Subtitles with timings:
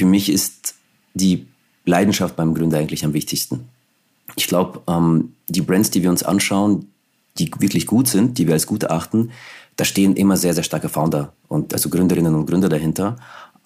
[0.00, 0.76] für mich ist
[1.12, 1.46] die
[1.84, 3.68] Leidenschaft beim Gründer eigentlich am wichtigsten.
[4.34, 6.86] Ich glaube, ähm, die Brands, die wir uns anschauen,
[7.36, 9.30] die wirklich gut sind, die wir als gut erachten,
[9.76, 13.16] da stehen immer sehr, sehr starke Founder und also Gründerinnen und Gründer dahinter,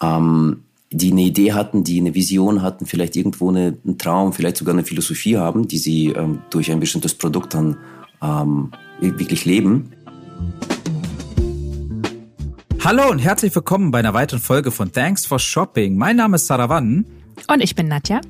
[0.02, 4.56] ähm, die eine Idee hatten, die eine Vision hatten, vielleicht irgendwo eine, einen Traum, vielleicht
[4.56, 7.76] sogar eine Philosophie haben, die sie ähm, durch ein bestimmtes Produkt dann
[8.20, 9.92] ähm, wirklich leben.
[12.84, 15.96] Hallo und herzlich willkommen bei einer weiteren Folge von Thanks for Shopping.
[15.96, 17.06] Mein Name ist Saravan.
[17.48, 18.20] Und ich bin Nadja.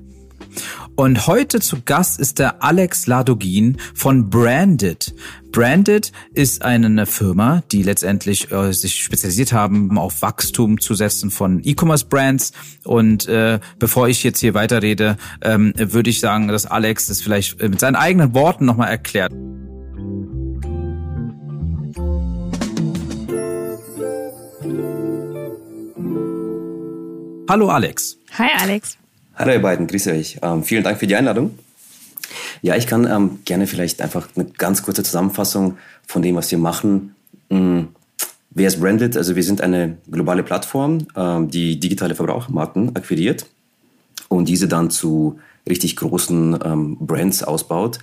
[0.94, 5.12] Und heute zu Gast ist der Alex Ladogin von Branded.
[5.50, 11.60] Branded ist eine Firma, die letztendlich äh, sich spezialisiert haben, auf Wachstum zu setzen von
[11.64, 12.52] E-Commerce-Brands.
[12.84, 17.60] Und äh, bevor ich jetzt hier weiterrede, ähm, würde ich sagen, dass Alex das vielleicht
[17.60, 19.32] mit seinen eigenen Worten nochmal erklärt.
[27.46, 28.16] Hallo Alex.
[28.38, 28.96] Hi Alex.
[29.34, 30.38] Hallo ihr beiden, grüße euch.
[30.40, 31.58] Ähm, vielen Dank für die Einladung.
[32.62, 36.56] Ja, ich kann ähm, gerne vielleicht einfach eine ganz kurze Zusammenfassung von dem, was wir
[36.56, 37.14] machen.
[37.50, 37.88] Ähm,
[38.48, 39.18] wer ist Branded?
[39.18, 43.44] Also wir sind eine globale Plattform, ähm, die digitale Verbrauchermarken akquiriert
[44.28, 47.98] und diese dann zu richtig großen ähm, Brands ausbaut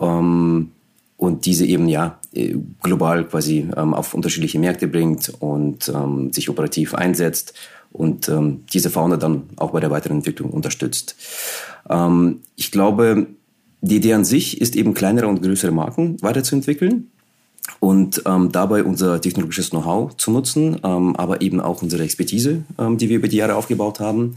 [0.00, 0.72] ähm,
[1.18, 5.92] und diese eben ja äh, global quasi auf unterschiedliche Märkte bringt und
[6.32, 7.52] sich operativ einsetzt
[7.92, 11.16] und ähm, diese Fauna dann auch bei der weiteren Entwicklung unterstützt.
[11.88, 13.26] Ähm, ich glaube,
[13.80, 17.10] die Idee an sich ist eben kleinere und größere Marken weiterzuentwickeln
[17.80, 22.98] und ähm, dabei unser technologisches Know-how zu nutzen, ähm, aber eben auch unsere Expertise, ähm,
[22.98, 24.36] die wir über die Jahre aufgebaut haben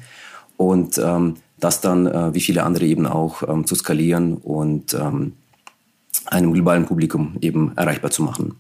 [0.58, 5.34] und ähm, das dann äh, wie viele andere eben auch ähm, zu skalieren und ähm,
[6.26, 8.56] einem globalen Publikum eben erreichbar zu machen.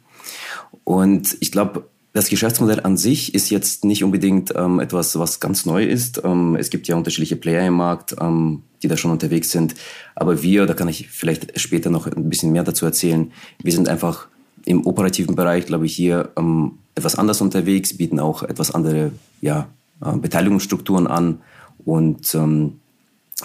[0.83, 5.65] Und ich glaube, das Geschäftsmodell an sich ist jetzt nicht unbedingt ähm, etwas, was ganz
[5.65, 6.21] neu ist.
[6.23, 9.75] Ähm, es gibt ja unterschiedliche Player im Markt, ähm, die da schon unterwegs sind.
[10.15, 13.31] Aber wir, da kann ich vielleicht später noch ein bisschen mehr dazu erzählen,
[13.63, 14.27] wir sind einfach
[14.65, 19.69] im operativen Bereich, glaube ich, hier ähm, etwas anders unterwegs, bieten auch etwas andere ja,
[20.03, 21.39] äh, Beteiligungsstrukturen an
[21.85, 22.80] und ähm,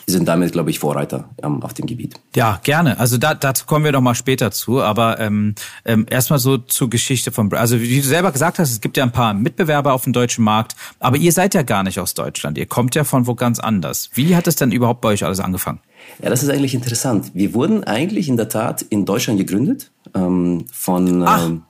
[0.06, 2.14] sind damit, glaube ich, Vorreiter ähm, auf dem Gebiet.
[2.34, 2.98] Ja, gerne.
[2.98, 4.82] Also da, dazu kommen wir noch mal später zu.
[4.82, 8.80] Aber ähm, ähm, erstmal so zur Geschichte von, also wie du selber gesagt hast, es
[8.80, 11.98] gibt ja ein paar Mitbewerber auf dem deutschen Markt, aber ihr seid ja gar nicht
[11.98, 12.58] aus Deutschland.
[12.58, 14.10] Ihr kommt ja von wo ganz anders.
[14.14, 15.80] Wie hat es denn überhaupt bei euch alles angefangen?
[16.22, 17.32] Ja, das ist eigentlich interessant.
[17.34, 21.62] Wir wurden eigentlich in der Tat in Deutschland gegründet ähm, von ähm,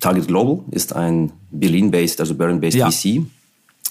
[0.00, 2.90] Target Global, ist ein Berlin-based, also Berlin-based ja.
[2.90, 3.26] VC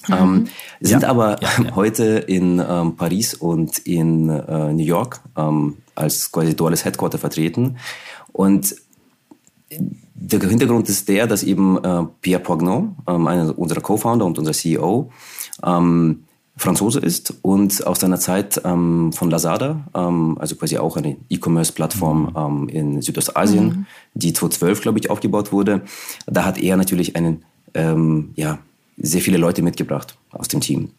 [0.10, 0.48] ähm, mhm.
[0.82, 1.10] sind ja.
[1.10, 1.76] aber ja, ja.
[1.76, 7.78] heute in ähm, Paris und in äh, New York ähm, als quasi duales Headquarter vertreten.
[8.32, 8.76] Und
[9.70, 14.54] der Hintergrund ist der, dass eben äh, Pierre Poignot, ähm, einer unserer Co-Founder und unser
[14.54, 15.12] CEO,
[15.64, 16.24] ähm,
[16.58, 22.22] Franzose ist und aus seiner Zeit ähm, von Lazada, ähm, also quasi auch eine E-Commerce-Plattform
[22.24, 22.36] mhm.
[22.36, 23.86] ähm, in Südostasien, mhm.
[24.16, 25.84] die 2012, glaube ich, aufgebaut wurde.
[26.26, 27.44] Da hat er natürlich einen
[27.76, 28.58] ähm, ja,
[28.98, 30.92] sehr viele Leute mitgebracht aus dem Team.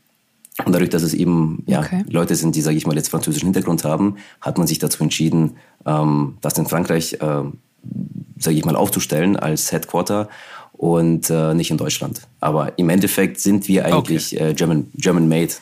[0.64, 2.04] Und dadurch, dass es eben ja, okay.
[2.08, 5.56] Leute sind, die, sage ich mal, jetzt französischen Hintergrund haben, hat man sich dazu entschieden,
[5.86, 7.42] ähm, das in Frankreich, äh,
[8.38, 10.28] sage ich mal, aufzustellen als Headquarter
[10.72, 12.22] und äh, nicht in Deutschland.
[12.40, 14.50] Aber im Endeffekt sind wir eigentlich okay.
[14.50, 15.52] äh, German, German made,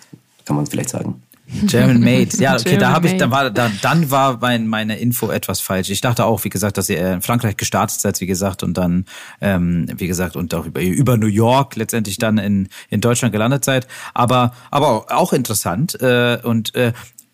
[0.45, 1.23] kann man vielleicht sagen.
[1.67, 2.37] German Made.
[2.39, 5.91] Ja, okay, da habe ich, da war, da, dann war mein, meine Info etwas falsch.
[5.91, 9.05] Ich dachte auch, wie gesagt, dass ihr in Frankreich gestartet seid, wie gesagt, und dann,
[9.41, 13.65] ähm, wie gesagt, und auch über, über New York letztendlich dann in, in Deutschland gelandet
[13.65, 13.87] seid.
[14.13, 16.93] Aber, aber auch interessant äh, und äh,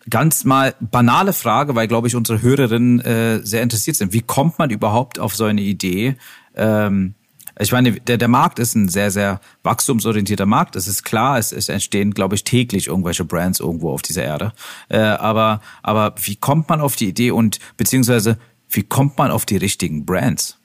[0.09, 4.13] ganz mal banale Frage, weil glaube ich unsere Hörerinnen äh, sehr interessiert sind.
[4.13, 6.17] Wie kommt man überhaupt auf so eine Idee?
[6.55, 7.15] Ähm,
[7.59, 10.75] ich meine, der, der Markt ist ein sehr, sehr wachstumsorientierter Markt.
[10.75, 14.53] Es ist klar, es, es entstehen, glaube ich, täglich irgendwelche Brands irgendwo auf dieser Erde.
[14.89, 18.37] Äh, aber, aber wie kommt man auf die Idee und beziehungsweise
[18.69, 20.57] wie kommt man auf die richtigen Brands?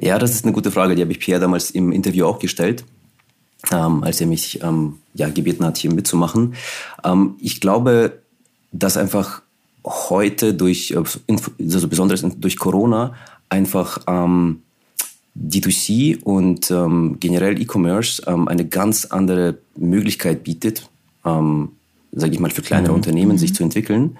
[0.00, 0.94] Ja, das ist eine gute Frage.
[0.94, 2.84] Die habe ich Pierre damals im Interview auch gestellt,
[3.70, 6.54] ähm, als er mich ähm, ja, gebeten hat, hier mitzumachen.
[7.04, 8.22] Ähm, ich glaube,
[8.72, 9.42] dass einfach
[9.84, 11.18] heute durch, also
[11.88, 13.14] besonders durch Corona,
[13.48, 14.62] einfach ähm,
[15.38, 20.88] D2C und ähm, generell E-Commerce ähm, eine ganz andere Möglichkeit bietet,
[21.24, 21.70] ähm,
[22.12, 22.96] sage ich mal, für kleinere mhm.
[22.96, 23.38] Unternehmen mhm.
[23.38, 24.18] sich zu entwickeln.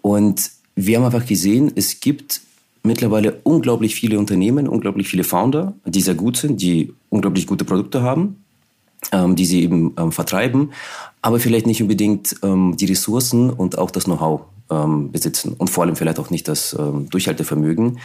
[0.00, 2.40] Und wir haben einfach gesehen, es gibt
[2.82, 8.02] mittlerweile unglaublich viele Unternehmen, unglaublich viele Founder, die sehr gut sind, die unglaublich gute Produkte
[8.02, 8.42] haben,
[9.12, 10.72] ähm, die sie eben ähm, vertreiben,
[11.20, 15.84] aber vielleicht nicht unbedingt ähm, die Ressourcen und auch das Know-how ähm, besitzen und vor
[15.84, 17.98] allem vielleicht auch nicht das ähm, Durchhaltevermögen.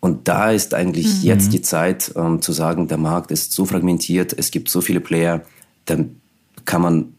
[0.00, 1.22] Und da ist eigentlich mhm.
[1.24, 5.00] jetzt die Zeit ähm, zu sagen, der Markt ist so fragmentiert, es gibt so viele
[5.00, 5.42] Player,
[5.84, 6.20] dann
[6.64, 7.12] kann man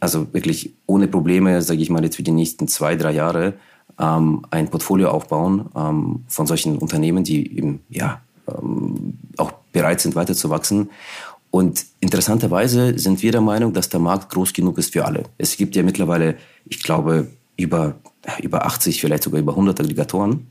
[0.00, 3.54] also wirklich ohne Probleme, sage ich mal jetzt für die nächsten zwei, drei Jahre,
[3.98, 10.14] ähm, ein Portfolio aufbauen ähm, von solchen Unternehmen, die eben ja ähm, auch bereit sind,
[10.14, 10.90] weiterzuwachsen.
[11.50, 15.24] Und interessanterweise sind wir der Meinung, dass der Markt groß genug ist für alle.
[15.38, 16.36] Es gibt ja mittlerweile,
[16.66, 17.94] ich glaube, über,
[18.42, 20.46] über 80, vielleicht sogar über 100 Aggregatoren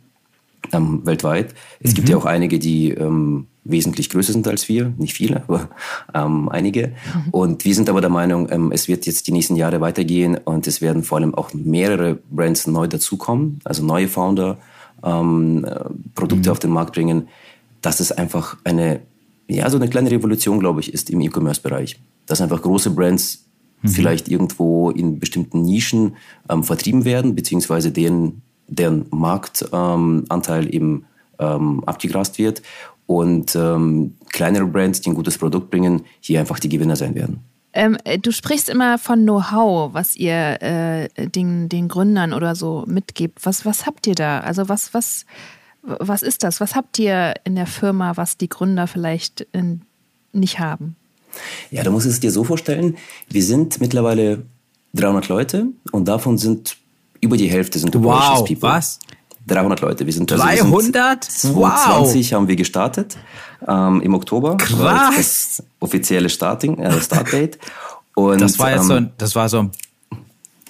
[0.76, 1.54] ähm, weltweit.
[1.80, 1.96] Es mhm.
[1.96, 5.70] gibt ja auch einige, die ähm, wesentlich größer sind als wir, nicht viele, aber
[6.14, 6.90] ähm, einige.
[6.90, 7.30] Mhm.
[7.32, 10.68] Und wir sind aber der Meinung, ähm, es wird jetzt die nächsten Jahre weitergehen und
[10.68, 14.58] es werden vor allem auch mehrere Brands neu dazukommen, also neue Founder
[15.04, 15.80] ähm, äh,
[16.14, 16.52] Produkte mhm.
[16.52, 17.28] auf den Markt bringen,
[17.82, 19.02] dass es einfach eine,
[19.48, 22.00] ja, so eine kleine Revolution, glaube ich, ist im E-Commerce-Bereich.
[22.26, 23.46] Dass einfach große Brands
[23.82, 23.88] mhm.
[23.90, 26.16] vielleicht irgendwo in bestimmten Nischen
[26.50, 31.06] ähm, vertrieben werden, beziehungsweise deren, deren Marktanteil eben
[31.40, 32.62] ähm, abgegrast wird
[33.08, 37.42] und ähm, kleinere Brands, die ein gutes Produkt bringen, hier einfach die Gewinner sein werden.
[37.74, 43.40] Ähm, du sprichst immer von Know-how, was ihr äh, den, den Gründern oder so mitgebt.
[43.46, 44.40] Was, was habt ihr da?
[44.40, 45.26] Also was, was,
[45.82, 46.62] was ist das?
[46.62, 49.82] Was habt ihr in der Firma, was die Gründer vielleicht in,
[50.32, 50.96] nicht haben?
[51.70, 52.96] Ja, du musst es dir so vorstellen,
[53.30, 54.46] wir sind mittlerweile
[54.94, 56.78] 300 Leute und davon sind
[57.26, 58.62] über die Hälfte sind wow, People.
[58.62, 59.00] was?
[59.48, 60.06] 300 Leute.
[60.06, 61.26] Wir sind 300?
[61.26, 62.38] Also, wir 20 wow.
[62.38, 63.18] haben wir gestartet
[63.68, 64.58] ähm, im Oktober.
[64.58, 65.16] Krass.
[65.16, 67.60] Das offizielle Starting, äh, Startdate.
[68.16, 69.72] Und, das war jetzt ähm, so ein, das war so ein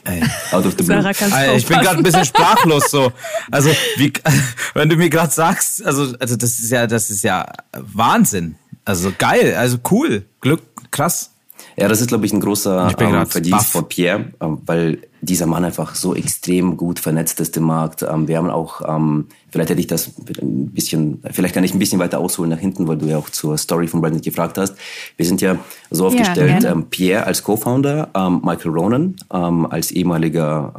[0.04, 0.22] Ey,
[0.52, 0.98] out of the blue.
[0.98, 3.12] Alter, ich bin gerade ein bisschen sprachlos so.
[3.50, 4.14] Also wie,
[4.76, 8.56] wenn du mir gerade sagst, also also das ist ja das ist ja Wahnsinn.
[8.84, 10.62] Also geil, also cool, Glück,
[10.92, 11.32] krass.
[11.78, 15.66] Ja, das ist, glaube ich, ein großer ähm, Verdienst von Pierre, ähm, weil dieser Mann
[15.66, 18.02] einfach so extrem gut vernetzt ist im Markt.
[18.02, 20.12] Ähm, wir haben auch, ähm, vielleicht hätte ich das
[20.42, 23.30] ein bisschen, vielleicht kann ich ein bisschen weiter ausholen nach hinten, weil du ja auch
[23.30, 24.76] zur Story von Brandon gefragt hast.
[25.18, 25.58] Wir sind ja
[25.90, 30.74] so aufgestellt, ja, ähm, Pierre als Co-Founder, ähm, Michael Ronan als ehemaliger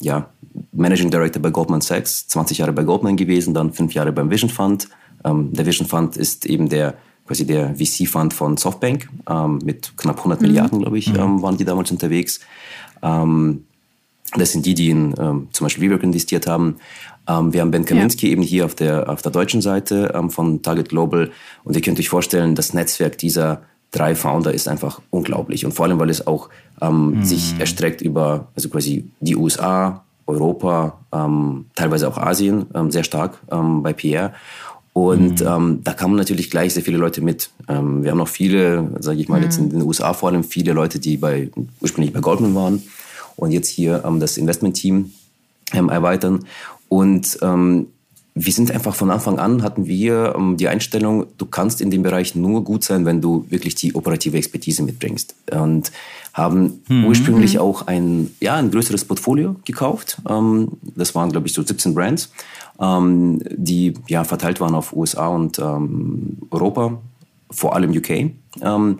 [0.00, 0.28] ja,
[0.72, 4.50] Managing Director bei Goldman Sachs, 20 Jahre bei Goldman gewesen, dann fünf Jahre beim Vision
[4.50, 4.88] Fund.
[5.24, 6.94] der Vision Fund ist eben der
[7.26, 10.46] quasi der VC-Fund von Softbank ähm, mit knapp 100 mhm.
[10.46, 11.18] Milliarden, glaube ich, mhm.
[11.18, 12.40] ähm, waren die damals unterwegs.
[13.02, 13.64] Ähm,
[14.34, 16.76] das sind die, die in ähm, zum Beispiel WeWork investiert haben.
[17.28, 18.32] Ähm, wir haben Ben Kaminski ja.
[18.32, 21.30] eben hier auf der, auf der deutschen Seite ähm, von Target Global.
[21.64, 23.62] Und ihr könnt euch vorstellen, das Netzwerk dieser
[23.92, 25.64] drei Founder ist einfach unglaublich.
[25.64, 26.50] Und vor allem, weil es auch
[26.82, 27.24] mhm.
[27.24, 30.98] sich erstreckt über also quasi die USA, Europa,
[31.76, 34.34] teilweise auch Asien sehr stark bei Pierre.
[34.96, 35.46] Und mhm.
[35.46, 37.50] ähm, da kamen natürlich gleich sehr viele Leute mit.
[37.68, 39.44] Ähm, wir haben noch viele, sage ich mal, mhm.
[39.44, 41.50] jetzt in den USA vor allem viele Leute, die bei,
[41.82, 42.82] ursprünglich bei Goldman waren
[43.36, 45.12] und jetzt hier ähm, das Investment-Team
[45.74, 46.46] ähm, erweitern.
[46.88, 47.88] Und ähm,
[48.38, 52.02] wir sind einfach von Anfang an hatten wir ähm, die Einstellung, du kannst in dem
[52.02, 55.34] Bereich nur gut sein, wenn du wirklich die operative Expertise mitbringst.
[55.50, 55.90] Und
[56.34, 57.06] haben mhm.
[57.06, 57.60] ursprünglich mhm.
[57.60, 60.20] auch ein, ja, ein größeres Portfolio gekauft.
[60.28, 62.30] Ähm, das waren, glaube ich, so 17 Brands
[62.80, 66.98] ähm, die ja verteilt waren auf USA und ähm, Europa,
[67.50, 68.10] vor allem UK.
[68.10, 68.98] Ähm, mhm.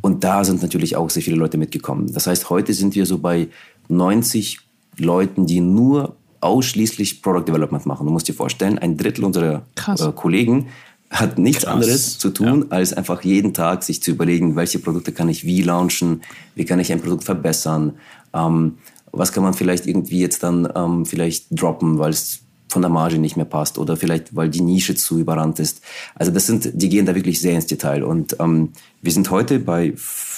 [0.00, 2.12] Und da sind natürlich auch sehr viele Leute mitgekommen.
[2.12, 3.48] Das heißt, heute sind wir so bei
[3.88, 4.60] 90
[4.98, 8.06] Leuten, die nur ausschließlich Product Development machen.
[8.06, 10.68] Du musst dir vorstellen, ein Drittel unserer äh, Kollegen
[11.10, 11.74] hat nichts Krass.
[11.74, 12.76] anderes zu tun, ja.
[12.76, 16.22] als einfach jeden Tag sich zu überlegen, welche Produkte kann ich wie launchen,
[16.54, 17.94] wie kann ich ein Produkt verbessern,
[18.34, 18.74] ähm,
[19.10, 23.18] was kann man vielleicht irgendwie jetzt dann ähm, vielleicht droppen, weil es von der Marge
[23.18, 25.80] nicht mehr passt oder vielleicht, weil die Nische zu überrannt ist.
[26.14, 28.04] Also das sind, die gehen da wirklich sehr ins Detail.
[28.04, 29.94] Und ähm, wir sind heute bei,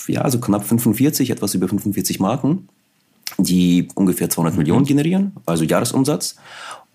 [0.06, 2.68] ja, so knapp 45, etwas über 45 Marken,
[3.38, 4.58] die ungefähr 200 mhm.
[4.58, 6.36] Millionen generieren, also Jahresumsatz.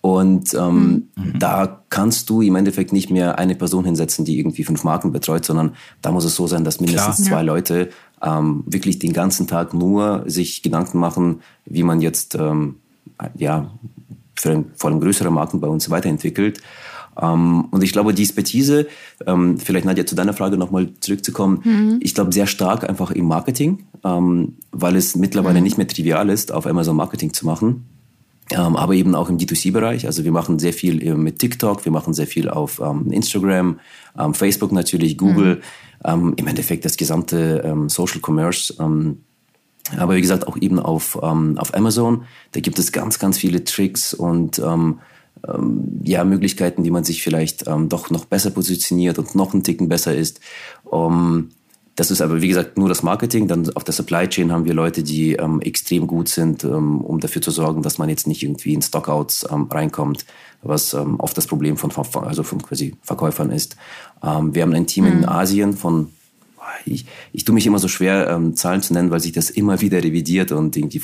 [0.02, 1.40] Und ähm, mhm.
[1.40, 5.46] da kannst du im Endeffekt nicht mehr eine Person hinsetzen, die irgendwie fünf Marken betreut,
[5.46, 5.74] sondern
[6.04, 7.28] da muss es so sein, dass mindestens Klar.
[7.28, 7.42] zwei ja.
[7.42, 7.90] Leute
[8.22, 12.76] ähm, wirklich den ganzen Tag nur sich Gedanken machen, wie man jetzt ähm,
[13.36, 13.72] ja,
[14.36, 16.62] für vor allem größere Marken bei uns weiterentwickelt.
[17.22, 18.88] Ähm, und ich glaube, die Expertise,
[19.26, 22.00] ähm, vielleicht Nadja zu deiner Frage nochmal zurückzukommen, mhm.
[22.02, 25.64] ich glaube sehr stark einfach im Marketing, ähm, weil es mittlerweile mhm.
[25.64, 27.86] nicht mehr trivial ist, auf Amazon Marketing zu machen.
[28.54, 30.06] Aber eben auch im D2C-Bereich.
[30.06, 32.80] Also wir machen sehr viel äh, mit TikTok, wir machen sehr viel auf
[33.10, 33.80] Instagram,
[34.34, 35.62] Facebook natürlich, Google,
[36.06, 36.34] mhm.
[36.36, 38.76] im Endeffekt das gesamte Social Commerce
[39.98, 44.14] aber wie gesagt, auch eben auf, auf Amazon, da gibt es ganz, ganz viele Tricks
[44.14, 44.60] und
[45.48, 49.54] ähm, ähm, ja, Möglichkeiten, wie man sich vielleicht ähm, doch noch besser positioniert und noch
[49.54, 50.40] einen Ticken besser ist.
[50.84, 51.50] Um,
[51.96, 53.48] das ist aber, wie gesagt, nur das Marketing.
[53.48, 57.20] Dann auf der Supply Chain haben wir Leute, die ähm, extrem gut sind, ähm, um
[57.22, 60.26] dafür zu sorgen, dass man jetzt nicht irgendwie in Stockouts ähm, reinkommt,
[60.62, 61.92] was ähm, oft das Problem von,
[62.24, 63.78] also von quasi Verkäufern ist.
[64.22, 65.12] Ähm, wir haben ein Team mhm.
[65.12, 66.10] in Asien von
[66.86, 69.82] ich, ich tue mich immer so schwer, ähm, Zahlen zu nennen, weil sich das immer
[69.82, 71.02] wieder revidiert und irgendwie,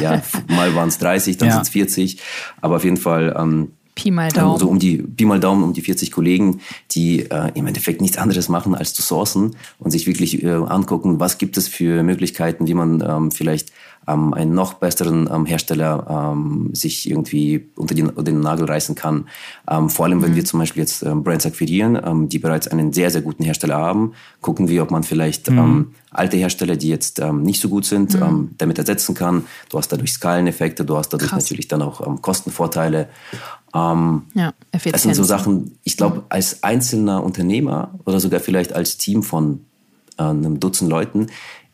[0.00, 1.54] ja, mal waren es 30, dann ja.
[1.54, 2.18] sind es 40,
[2.60, 4.58] aber auf jeden Fall ähm, Pi mal Daumen.
[4.58, 6.60] So um die, Pi mal Daumen um die 40 Kollegen,
[6.92, 11.20] die äh, im Endeffekt nichts anderes machen, als zu sourcen und sich wirklich äh, angucken,
[11.20, 13.70] was gibt es für Möglichkeiten, wie man ähm, vielleicht
[14.08, 18.94] ähm, einen noch besseren ähm, Hersteller ähm, sich irgendwie unter den, unter den Nagel reißen
[18.94, 19.28] kann.
[19.68, 20.36] Ähm, vor allem, wenn mhm.
[20.36, 23.76] wir zum Beispiel jetzt ähm, Brands akquirieren, ähm, die bereits einen sehr, sehr guten Hersteller
[23.76, 25.58] haben, gucken wir, ob man vielleicht mhm.
[25.58, 28.22] ähm, alte Hersteller, die jetzt ähm, nicht so gut sind, mhm.
[28.22, 29.44] ähm, damit ersetzen kann.
[29.68, 31.44] Du hast dadurch Skaleneffekte, du hast dadurch Krass.
[31.44, 33.08] natürlich dann auch ähm, Kostenvorteile.
[33.74, 38.98] Ähm, ja, das sind so Sachen, ich glaube, als einzelner Unternehmer oder sogar vielleicht als
[38.98, 39.64] Team von
[40.18, 41.28] äh, einem Dutzend Leuten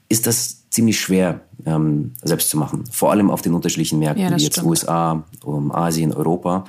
[0.09, 2.85] ist das ziemlich schwer ähm, selbst zu machen.
[2.91, 4.69] Vor allem auf den unterschiedlichen Märkten, ja, wie jetzt stimmt.
[4.69, 6.65] USA, um Asien, Europa.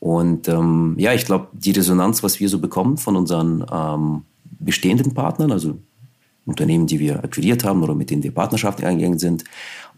[0.00, 4.22] Und ähm, ja, ich glaube, die Resonanz, was wir so bekommen von unseren ähm,
[4.58, 5.76] bestehenden Partnern, also
[6.46, 9.44] Unternehmen, die wir akquiriert haben oder mit denen wir Partnerschaften eingegangen sind,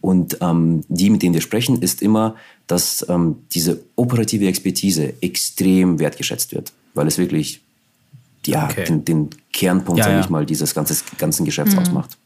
[0.00, 2.37] und ähm, die, mit denen wir sprechen, ist immer,
[2.67, 7.62] dass ähm, diese operative Expertise extrem wertgeschätzt wird, weil es wirklich
[8.47, 8.85] ja, okay.
[8.85, 11.81] den, den, Kernpunkt, ja, sage ich mal, dieses ganzes, ganzen Geschäfts mhm.
[11.81, 12.19] ausmacht.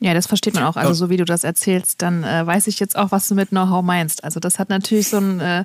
[0.00, 0.76] Ja, das versteht man auch.
[0.76, 3.50] Also so wie du das erzählst, dann äh, weiß ich jetzt auch, was du mit
[3.50, 4.22] Know-how meinst.
[4.24, 5.64] Also das hat natürlich so ein äh,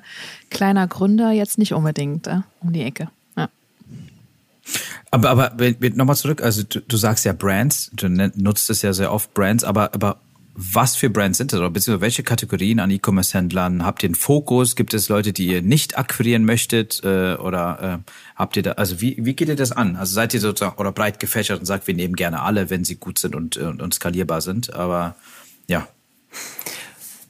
[0.50, 3.08] kleiner Gründer jetzt nicht unbedingt äh, um die Ecke.
[3.36, 3.48] Ja.
[5.10, 5.52] Aber, aber
[5.94, 9.64] nochmal zurück, also du, du sagst ja Brands, du nutzt es ja sehr oft Brands,
[9.64, 10.20] aber, aber
[10.54, 14.76] was für Brands sind das oder beziehungsweise welche Kategorien an E-Commerce-Händlern habt ihr einen Fokus?
[14.76, 19.00] Gibt es Leute, die ihr nicht akquirieren möchtet äh, oder äh, habt ihr da, also
[19.00, 19.96] wie, wie geht ihr das an?
[19.96, 22.96] Also seid ihr sozusagen oder breit gefächert und sagt, wir nehmen gerne alle, wenn sie
[22.96, 25.14] gut sind und, und, und skalierbar sind, aber
[25.68, 25.88] ja.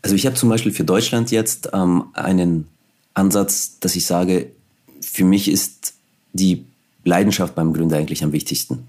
[0.03, 2.69] Also ich habe zum Beispiel für Deutschland jetzt ähm, einen
[3.15, 4.51] Ansatz, dass ich sage,
[5.01, 5.95] für mich ist
[6.33, 6.65] die
[7.05, 8.89] Leidenschaft beim Gründer eigentlich am wichtigsten.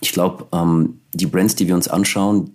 [0.00, 2.52] Ich glaube, ähm, die Brands, die wir uns anschauen,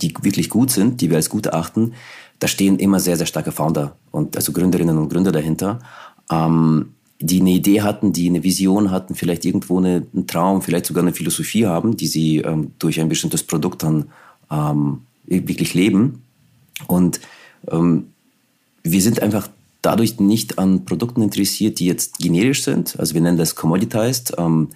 [0.00, 1.92] die wirklich gut sind, die wir als gut erachten,
[2.38, 5.78] da stehen immer sehr, sehr starke Founder und also Gründerinnen und Gründer dahinter,
[6.30, 10.86] ähm, die eine Idee hatten, die eine Vision hatten, vielleicht irgendwo eine, einen Traum, vielleicht
[10.86, 14.06] sogar eine Philosophie haben, die sie ähm, durch ein bestimmtes Produkt dann
[14.50, 16.22] ähm, wirklich leben.
[16.86, 17.20] Und
[17.70, 18.08] ähm,
[18.82, 19.48] wir sind einfach
[19.80, 22.98] dadurch nicht an Produkten interessiert, die jetzt generisch sind.
[22.98, 24.34] Also wir nennen das commoditized.
[24.38, 24.70] Ähm,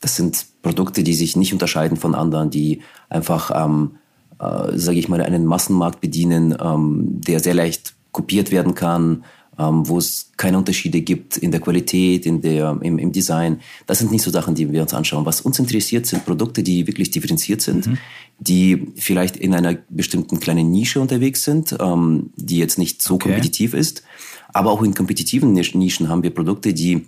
[0.00, 3.92] das sind Produkte, die sich nicht unterscheiden von anderen, die einfach ähm,
[4.40, 9.24] äh, sage ich mal, einen Massenmarkt bedienen, ähm, der sehr leicht kopiert werden kann,
[9.58, 13.60] ähm, wo es keine Unterschiede gibt in der Qualität, in der, im, im, Design.
[13.86, 15.26] Das sind nicht so Sachen, die wir uns anschauen.
[15.26, 17.98] Was uns interessiert, sind Produkte, die wirklich differenziert sind, mhm.
[18.38, 23.30] die vielleicht in einer bestimmten kleinen Nische unterwegs sind, ähm, die jetzt nicht so okay.
[23.30, 24.04] kompetitiv ist.
[24.52, 27.06] Aber auch in kompetitiven Nischen haben wir Produkte, die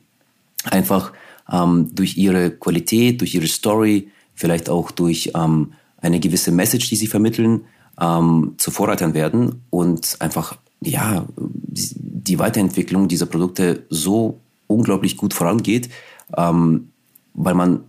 [0.64, 1.12] einfach
[1.50, 6.96] ähm, durch ihre Qualität, durch ihre Story, vielleicht auch durch ähm, eine gewisse Message, die
[6.96, 7.62] sie vermitteln,
[8.00, 15.90] ähm, zu Vorreitern werden und einfach ja die Weiterentwicklung dieser Produkte so unglaublich gut vorangeht,
[16.36, 16.90] ähm,
[17.34, 17.84] weil man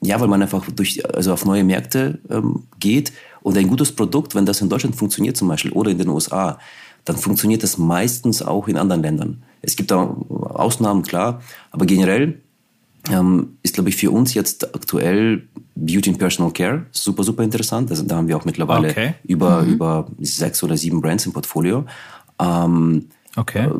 [0.00, 3.12] ja, weil man einfach durch also auf neue Märkte ähm, geht
[3.42, 6.58] und ein gutes Produkt, wenn das in Deutschland funktioniert zum Beispiel oder in den USA,
[7.04, 9.42] dann funktioniert das meistens auch in anderen Ländern.
[9.60, 12.40] Es gibt da Ausnahmen, klar, aber generell
[13.62, 17.90] ist, glaube ich, für uns jetzt aktuell Beauty and Personal Care super, super interessant.
[17.90, 19.14] Also da haben wir auch mittlerweile okay.
[19.24, 19.72] über, mhm.
[19.72, 21.84] über sechs oder sieben Brands im Portfolio.
[22.38, 23.66] Ähm, okay.
[23.66, 23.70] Äh,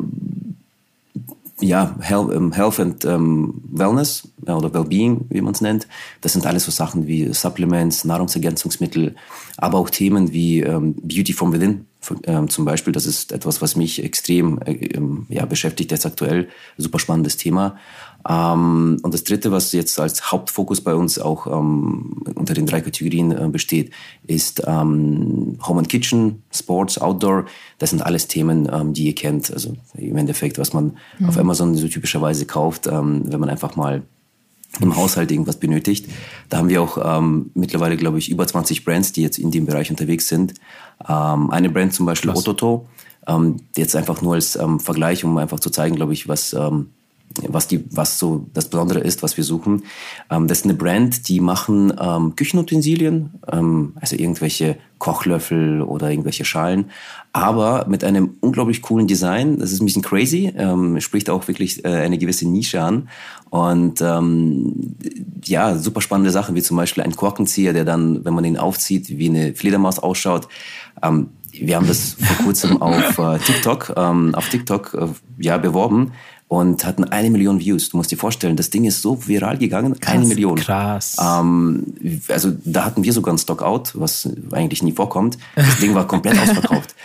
[1.61, 5.87] ja, Health, ähm, Health and ähm, Wellness oder Wellbeing, wie man es nennt.
[6.21, 9.15] Das sind alles so Sachen wie Supplements, Nahrungsergänzungsmittel,
[9.57, 11.85] aber auch Themen wie ähm, Beauty from Within
[12.23, 12.93] ähm, zum Beispiel.
[12.93, 16.47] Das ist etwas, was mich extrem äh, ähm, ja, beschäftigt jetzt aktuell.
[16.77, 17.77] Super spannendes Thema.
[18.27, 22.81] Ähm, und das Dritte, was jetzt als Hauptfokus bei uns auch ähm, unter den drei
[22.81, 23.91] Kategorien äh, besteht,
[24.27, 27.45] ist ähm, Home and Kitchen, Sports, Outdoor.
[27.77, 29.51] Das sind alles Themen, ähm, die ihr kennt.
[29.51, 31.29] Also im Endeffekt, was man mhm.
[31.29, 34.03] auf Amazon so typischerweise kauft, ähm, wenn man einfach mal
[34.81, 36.07] im Haushalt irgendwas benötigt.
[36.49, 39.65] Da haben wir auch ähm, mittlerweile, glaube ich, über 20 Brands, die jetzt in dem
[39.65, 40.53] Bereich unterwegs sind.
[40.99, 42.51] eine Brand zum Beispiel Klasse.
[42.51, 42.87] Ototo,
[43.75, 46.55] jetzt einfach nur als Vergleich, um einfach zu zeigen, glaube ich, was
[47.47, 49.83] was die, was so das Besondere ist, was wir suchen.
[50.29, 56.43] Ähm, das ist eine Brand, die machen ähm, Küchenutensilien, ähm, also irgendwelche Kochlöffel oder irgendwelche
[56.43, 56.91] Schalen,
[57.31, 59.59] aber mit einem unglaublich coolen Design.
[59.59, 63.09] Das ist ein bisschen crazy, ähm, spricht auch wirklich äh, eine gewisse Nische an.
[63.49, 64.95] Und ähm,
[65.43, 69.09] ja, super spannende Sachen, wie zum Beispiel ein Korkenzieher, der dann, wenn man ihn aufzieht,
[69.09, 70.47] wie eine Fledermaus ausschaut.
[71.01, 75.07] Ähm, wir haben das vor kurzem auf äh, TikTok, ähm, auf TikTok äh,
[75.43, 76.11] ja beworben
[76.49, 77.89] und hatten eine Million Views.
[77.89, 80.55] Du musst dir vorstellen, das Ding ist so viral gegangen, krass, eine Million.
[80.55, 81.15] Krass.
[81.21, 81.85] Ähm,
[82.27, 85.37] also da hatten wir sogar ein Stockout, was eigentlich nie vorkommt.
[85.55, 86.95] Das Ding war komplett ausverkauft.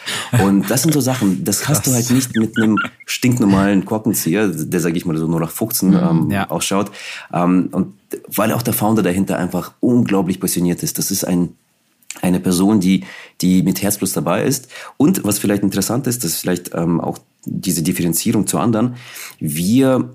[0.42, 1.76] Und das sind so Sachen, das krass.
[1.76, 5.50] hast du halt nicht mit einem stinknormalen Korkenzieher, der, sage ich mal, so nur nach
[5.50, 6.48] 15 mhm, ähm, ja.
[6.48, 6.90] ausschaut.
[7.30, 7.92] Ähm, und
[8.28, 10.96] weil auch der Founder dahinter einfach unglaublich passioniert ist.
[10.96, 11.50] Das ist ein
[12.22, 13.04] eine Person, die,
[13.40, 14.68] die mit Herzblut dabei ist.
[14.96, 18.96] Und was vielleicht interessant ist, das ist vielleicht ähm, auch diese Differenzierung zu anderen.
[19.38, 20.14] Wir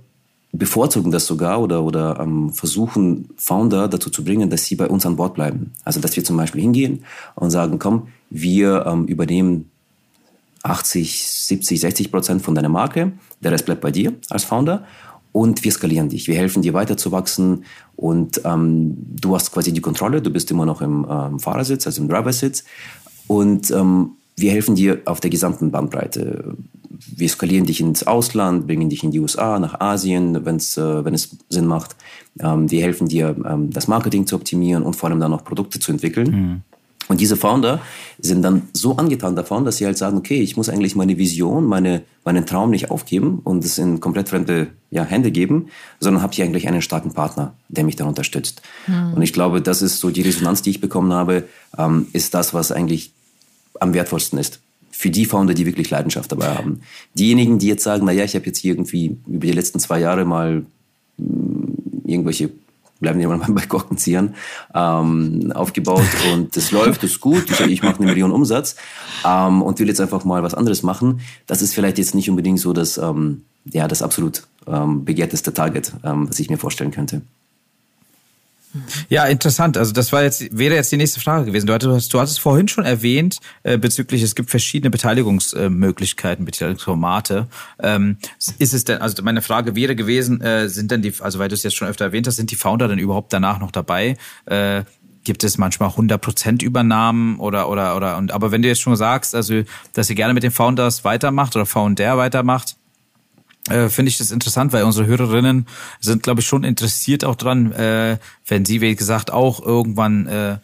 [0.51, 5.05] bevorzugen das sogar oder, oder ähm, versuchen Founder dazu zu bringen, dass sie bei uns
[5.05, 5.73] an Bord bleiben.
[5.83, 7.03] Also dass wir zum Beispiel hingehen
[7.35, 9.69] und sagen, komm, wir ähm, übernehmen
[10.63, 14.85] 80, 70, 60 Prozent von deiner Marke, der Rest bleibt bei dir als Founder
[15.31, 16.27] und wir skalieren dich.
[16.27, 20.21] Wir helfen dir weiterzuwachsen und ähm, du hast quasi die Kontrolle.
[20.21, 22.63] Du bist immer noch im ähm, Fahrersitz, also im Driversitz
[23.27, 26.55] und ähm, wir helfen dir auf der gesamten Bandbreite.
[27.15, 31.13] Wir skalieren dich ins Ausland, bringen dich in die USA, nach Asien, wenn's, äh, wenn
[31.13, 31.95] es Sinn macht.
[32.39, 35.79] Ähm, wir helfen dir, ähm, das Marketing zu optimieren und vor allem dann auch Produkte
[35.79, 36.31] zu entwickeln.
[36.31, 36.61] Mhm.
[37.09, 37.81] Und diese Founder
[38.19, 41.65] sind dann so angetan davon, dass sie halt sagen, okay, ich muss eigentlich meine Vision,
[41.65, 46.33] meine, meinen Traum nicht aufgeben und es in komplett fremde ja, Hände geben, sondern habe
[46.33, 48.61] ich eigentlich einen starken Partner, der mich dann unterstützt.
[48.85, 49.13] Mhm.
[49.15, 51.45] Und ich glaube, das ist so die Resonanz, die ich bekommen habe,
[51.79, 53.11] ähm, ist das, was eigentlich
[53.79, 54.59] am wertvollsten ist.
[54.91, 56.81] Für die Founder, die wirklich Leidenschaft dabei haben.
[57.15, 60.25] Diejenigen, die jetzt sagen, naja, ich habe jetzt hier irgendwie über die letzten zwei Jahre
[60.25, 60.63] mal
[61.17, 62.51] hm, irgendwelche
[62.99, 64.35] bleiben wir mal bei Korkenziehern,
[64.73, 66.03] ähm, aufgebaut
[66.33, 67.49] und das läuft, das ist gut.
[67.49, 68.75] Ich, ich mache eine Million Umsatz
[69.25, 71.21] ähm, und will jetzt einfach mal was anderes machen.
[71.47, 75.93] Das ist vielleicht jetzt nicht unbedingt so das, ähm, ja, das absolut ähm, begehrteste Target,
[76.03, 77.21] ähm, was ich mir vorstellen könnte.
[79.09, 79.77] Ja, interessant.
[79.77, 81.65] Also das war jetzt wäre jetzt die nächste Frage gewesen.
[81.65, 87.47] Du hattest, du hattest vorhin schon erwähnt äh, bezüglich es gibt verschiedene Beteiligungsmöglichkeiten, Beteiligungsformate.
[87.81, 88.17] Ähm,
[88.59, 89.01] ist es denn?
[89.01, 91.87] Also meine Frage wäre gewesen, äh, sind denn die, also weil du es jetzt schon
[91.87, 94.17] öfter erwähnt hast, sind die Founder denn überhaupt danach noch dabei?
[94.45, 94.83] Äh,
[95.23, 99.35] gibt es manchmal 100% Übernahmen oder oder oder und aber wenn du jetzt schon sagst,
[99.35, 99.61] also
[99.93, 102.77] dass ihr gerne mit den Founders weitermacht oder Founder weitermacht,
[103.69, 105.67] äh, finde ich das interessant, weil unsere Hörerinnen
[105.99, 110.57] sind, glaube ich, schon interessiert auch dran, äh, wenn sie, wie gesagt, auch irgendwann äh,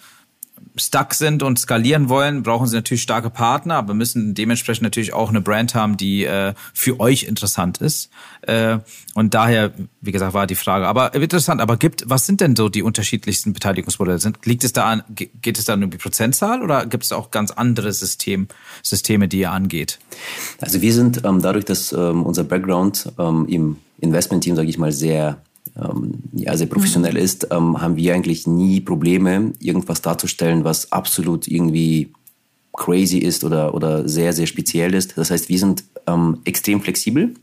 [0.76, 5.30] stuck sind und skalieren wollen, brauchen sie natürlich starke Partner, aber müssen dementsprechend natürlich auch
[5.30, 8.10] eine Brand haben, die äh, für euch interessant ist.
[8.42, 8.80] Äh,
[9.14, 10.88] und daher, wie gesagt, war die Frage.
[10.88, 14.20] Aber interessant, aber gibt, was sind denn so die unterschiedlichsten Beteiligungsmodelle?
[14.20, 17.32] Sind, liegt es da an, geht es da um die Prozentzahl oder gibt es auch
[17.32, 18.48] ganz andere System,
[18.84, 20.00] Systeme, die ihr angeht?
[20.60, 24.92] Also wir sind ähm, dadurch, dass ähm, unser Background ähm, im Investment-Team, sage ich mal,
[24.92, 25.38] sehr
[26.34, 32.14] ja, sehr professionell ist, ähm, haben wir eigentlich nie Probleme, irgendwas darzustellen, was absolut irgendwie
[32.74, 35.18] crazy ist oder, oder sehr, sehr speziell ist.
[35.18, 37.34] Das heißt, wir sind ähm, extrem flexibel.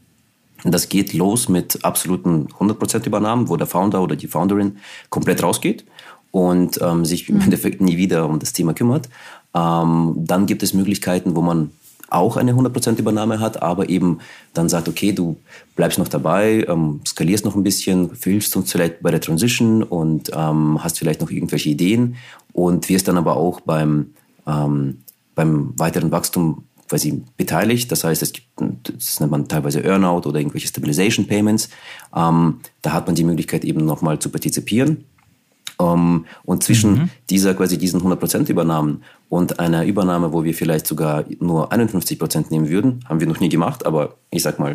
[0.64, 4.78] Das geht los mit absoluten 100% Übernahmen, wo der Founder oder die Founderin
[5.10, 5.84] komplett rausgeht
[6.30, 7.42] und ähm, sich im mhm.
[7.42, 9.08] Endeffekt nie wieder um das Thema kümmert.
[9.54, 11.70] Ähm, dann gibt es Möglichkeiten, wo man
[12.14, 14.18] auch eine 100% Übernahme hat, aber eben
[14.54, 15.36] dann sagt, okay, du
[15.76, 20.30] bleibst noch dabei, ähm, skalierst noch ein bisschen, hilfst uns vielleicht bei der Transition und
[20.34, 22.16] ähm, hast vielleicht noch irgendwelche Ideen
[22.52, 24.10] und wirst dann aber auch beim,
[24.46, 24.98] ähm,
[25.34, 27.90] beim weiteren Wachstum quasi beteiligt.
[27.90, 28.46] Das heißt, es gibt,
[28.94, 31.70] das nennt man teilweise Earnout oder irgendwelche Stabilization Payments.
[32.14, 35.04] Ähm, da hat man die Möglichkeit eben nochmal zu partizipieren
[35.82, 37.10] ähm, und zwischen mhm.
[37.30, 42.68] dieser quasi diesen 100% Übernahmen und einer Übernahme, wo wir vielleicht sogar nur 51% nehmen
[42.68, 44.74] würden, haben wir noch nie gemacht, aber ich sag mal,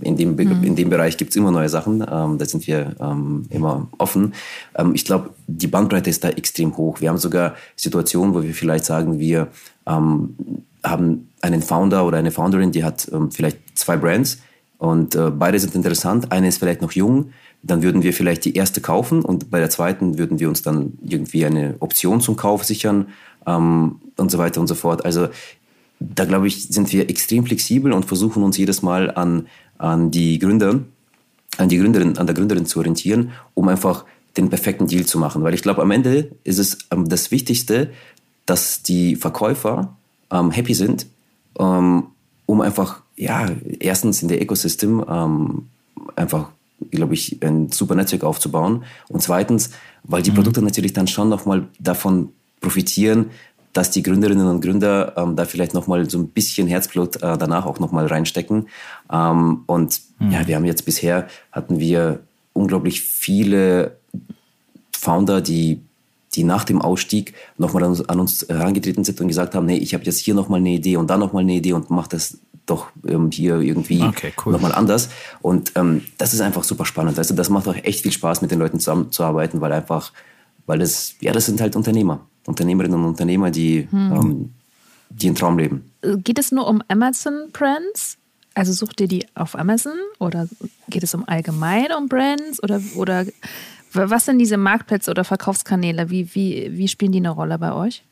[0.00, 0.64] in dem, mhm.
[0.64, 4.34] in dem Bereich gibt es immer neue Sachen, ähm, da sind wir ähm, immer offen.
[4.94, 7.00] Ich glaube, die Bandbreite ist da extrem hoch.
[7.00, 9.48] Wir haben sogar Situationen, wo wir vielleicht sagen, wir
[9.86, 14.38] haben einen Founder oder eine Founderin, die hat vielleicht zwei Brands
[14.78, 16.30] und äh, beide sind interessant.
[16.32, 17.32] Eine ist vielleicht noch jung,
[17.62, 20.98] dann würden wir vielleicht die erste kaufen und bei der zweiten würden wir uns dann
[21.02, 23.08] irgendwie eine Option zum Kauf sichern
[23.46, 25.04] ähm, und so weiter und so fort.
[25.04, 25.28] Also
[26.00, 30.38] da glaube ich, sind wir extrem flexibel und versuchen uns jedes Mal an, an die
[30.38, 30.80] Gründer,
[31.56, 34.04] an die Gründerin, an der Gründerin zu orientieren, um einfach
[34.36, 35.42] den perfekten Deal zu machen.
[35.42, 37.90] Weil ich glaube, am Ende ist es ähm, das Wichtigste,
[38.46, 39.96] dass die Verkäufer
[40.30, 41.06] ähm, happy sind,
[41.58, 42.04] ähm,
[42.46, 45.66] um einfach, ja, erstens in der Ecosystem ähm,
[46.14, 46.50] einfach
[46.90, 48.84] glaube ich, ein super Netzwerk aufzubauen.
[49.08, 49.70] Und zweitens,
[50.04, 50.36] weil die mhm.
[50.36, 53.30] Produkte natürlich dann schon nochmal davon profitieren,
[53.72, 57.66] dass die Gründerinnen und Gründer ähm, da vielleicht nochmal so ein bisschen Herzblut äh, danach
[57.66, 58.68] auch nochmal reinstecken.
[59.12, 60.30] Ähm, und mhm.
[60.32, 62.20] ja, wir haben jetzt bisher, hatten wir
[62.52, 63.96] unglaublich viele
[64.92, 65.80] Founder, die
[66.34, 69.94] die nach dem Ausstieg nochmal an, an uns herangetreten sind und gesagt haben, nee, ich
[69.94, 72.38] habe jetzt hier nochmal eine Idee und da nochmal eine Idee und mach das
[72.70, 74.52] doch ähm, hier irgendwie okay, cool.
[74.52, 75.08] nochmal anders.
[75.40, 77.18] Und ähm, das ist einfach super spannend.
[77.18, 80.12] Also das macht auch echt viel Spaß, mit den Leuten zusammenzuarbeiten, weil einfach,
[80.66, 84.12] weil das, ja, das sind halt Unternehmer, Unternehmerinnen und Unternehmer, die, hm.
[84.12, 84.54] ähm,
[85.10, 85.90] die einen Traum leben.
[86.02, 88.18] Geht es nur um Amazon Brands?
[88.54, 90.48] Also sucht ihr die auf Amazon oder
[90.88, 93.24] geht es um allgemein um Brands oder, oder
[93.92, 96.10] was sind diese Marktplätze oder Verkaufskanäle?
[96.10, 98.02] Wie, wie, wie spielen die eine Rolle bei euch?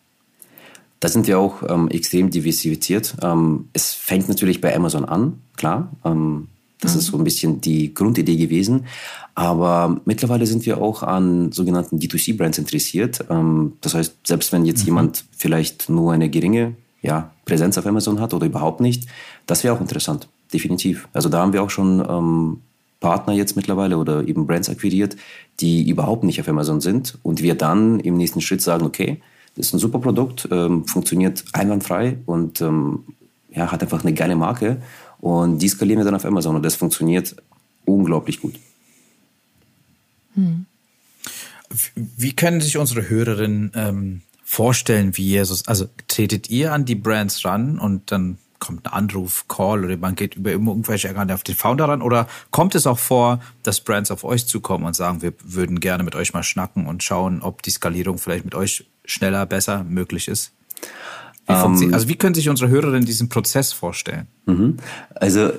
[1.01, 3.17] Da sind wir auch ähm, extrem diversifiziert.
[3.23, 5.93] Ähm, es fängt natürlich bei Amazon an, klar.
[6.05, 6.49] Ähm,
[6.81, 6.99] das mhm.
[6.99, 8.87] ist so ein bisschen die Grundidee gewesen.
[9.35, 13.25] Aber mittlerweile sind wir auch an sogenannten D2C-Brands interessiert.
[13.29, 14.87] Ähm, das heißt, selbst wenn jetzt mhm.
[14.87, 19.07] jemand vielleicht nur eine geringe ja, Präsenz auf Amazon hat oder überhaupt nicht,
[19.47, 21.09] das wäre auch interessant, definitiv.
[21.13, 22.61] Also da haben wir auch schon ähm,
[23.01, 25.17] Partner jetzt mittlerweile oder eben Brands akquiriert,
[25.61, 29.21] die überhaupt nicht auf Amazon sind und wir dann im nächsten Schritt sagen, okay,
[29.57, 33.05] ist ein super Produkt, ähm, funktioniert einwandfrei und ähm,
[33.51, 34.83] ja, hat einfach eine geile Marke
[35.19, 37.37] und die skalieren wir dann auf Amazon und das funktioniert
[37.85, 38.55] unglaublich gut.
[40.35, 40.67] Hm.
[41.95, 47.45] Wie können sich unsere Hörerinnen ähm, vorstellen, wie ihr, also tretet ihr an die Brands
[47.45, 51.55] ran und dann kommt ein Anruf, Call oder man geht über irgendwelche Erkannt auf den
[51.55, 52.03] Founder ran?
[52.03, 56.05] Oder kommt es auch vor, dass Brands auf euch zukommen und sagen, wir würden gerne
[56.05, 60.29] mit euch mal schnacken und schauen, ob die Skalierung vielleicht mit euch schneller, besser möglich
[60.29, 60.53] ist?
[61.47, 64.27] Wie ähm, also wie können sich unsere Hörerinnen diesen Prozess vorstellen?
[64.47, 64.77] Mhm.
[65.15, 65.51] Also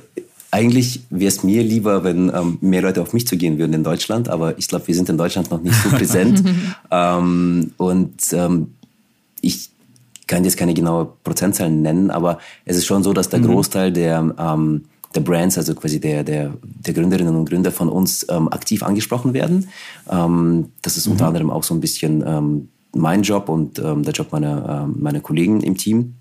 [0.51, 4.29] eigentlich wäre es mir lieber, wenn ähm, mehr Leute auf mich zugehen würden in Deutschland,
[4.29, 6.43] aber ich glaube, wir sind in Deutschland noch nicht so präsent.
[6.91, 8.73] ähm, und ähm,
[9.41, 9.69] ich
[10.25, 13.47] kann jetzt keine genaue Prozentzahl nennen, aber es ist schon so, dass der mhm.
[13.47, 18.25] Großteil der, ähm, der Brands, also quasi der, der, der Gründerinnen und Gründer von uns
[18.29, 19.69] ähm, aktiv angesprochen werden.
[20.09, 21.13] Ähm, das ist mhm.
[21.13, 24.99] unter anderem auch so ein bisschen ähm, mein Job und ähm, der Job meiner, äh,
[24.99, 26.15] meiner Kollegen im Team,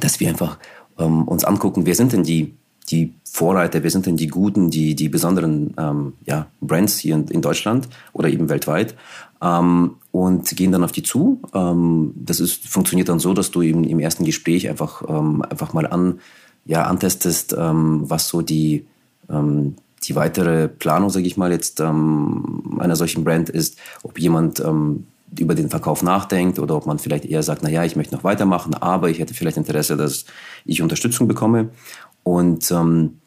[0.00, 0.58] dass wir einfach
[0.98, 2.54] ähm, uns angucken, wer sind denn die,
[2.90, 7.28] die Vorreiter, wer sind denn die guten, die, die besonderen ähm, ja, Brands hier in,
[7.28, 8.94] in Deutschland oder eben weltweit
[9.42, 11.40] ähm, und gehen dann auf die zu.
[11.52, 15.72] Ähm, das ist, funktioniert dann so, dass du eben im ersten Gespräch einfach, ähm, einfach
[15.72, 16.20] mal an,
[16.66, 18.86] ja, antestest, was so die,
[19.28, 24.62] die weitere Planung, sage ich mal, jetzt einer solchen Brand ist, ob jemand
[25.38, 28.24] über den Verkauf nachdenkt oder ob man vielleicht eher sagt, na ja, ich möchte noch
[28.24, 30.24] weitermachen, aber ich hätte vielleicht Interesse, dass
[30.64, 31.70] ich Unterstützung bekomme.
[32.22, 33.18] Und ähm,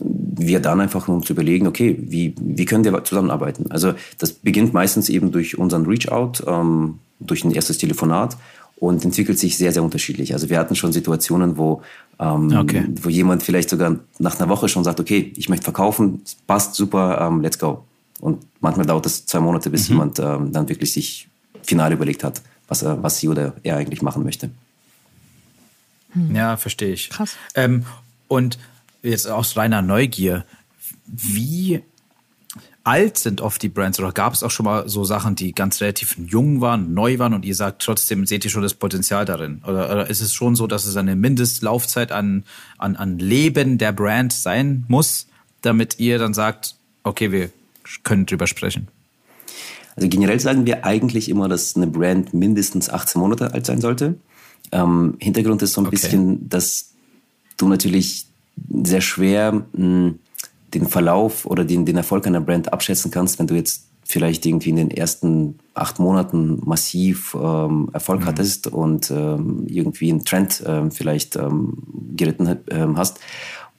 [0.00, 3.70] wir dann einfach um zu überlegen, okay, wie, wie können wir zusammenarbeiten?
[3.70, 8.36] Also das beginnt meistens eben durch unseren Reach-out, ähm, durch ein erstes Telefonat
[8.76, 10.34] und entwickelt sich sehr, sehr unterschiedlich.
[10.34, 11.82] Also wir hatten schon Situationen, wo,
[12.20, 12.84] ähm, okay.
[13.02, 17.20] wo jemand vielleicht sogar nach einer Woche schon sagt, okay, ich möchte verkaufen, passt super,
[17.20, 17.84] ähm, let's go.
[18.20, 19.94] Und manchmal dauert es zwei Monate, bis mhm.
[19.94, 21.27] jemand ähm, dann wirklich sich
[21.68, 24.50] final überlegt hat, was, er, was sie oder er eigentlich machen möchte.
[26.12, 26.34] Hm.
[26.34, 27.10] Ja, verstehe ich.
[27.10, 27.36] Krass.
[27.54, 27.84] Ähm,
[28.26, 28.58] und
[29.02, 30.44] jetzt aus reiner Neugier,
[31.06, 31.82] wie
[32.84, 35.82] alt sind oft die Brands oder gab es auch schon mal so Sachen, die ganz
[35.82, 39.60] relativ jung waren, neu waren und ihr sagt trotzdem, seht ihr schon das Potenzial darin?
[39.64, 42.44] Oder, oder ist es schon so, dass es eine Mindestlaufzeit an,
[42.78, 45.26] an, an Leben der Brand sein muss,
[45.60, 47.50] damit ihr dann sagt, okay, wir
[48.04, 48.88] können drüber sprechen?
[49.98, 54.14] Also generell sagen wir eigentlich immer, dass eine Brand mindestens 18 Monate alt sein sollte.
[54.70, 55.96] Ähm, Hintergrund ist so ein okay.
[55.96, 56.92] bisschen, dass
[57.56, 58.26] du natürlich
[58.84, 60.18] sehr schwer mh, hm,
[60.72, 64.70] den Verlauf oder den, den Erfolg einer Brand abschätzen kannst, wenn du jetzt vielleicht irgendwie
[64.70, 68.26] in den ersten acht Monaten massiv ähm, Erfolg mhm.
[68.26, 71.78] hattest und ähm, irgendwie einen Trend ähm, vielleicht ähm,
[72.14, 73.18] geritten ähm, hast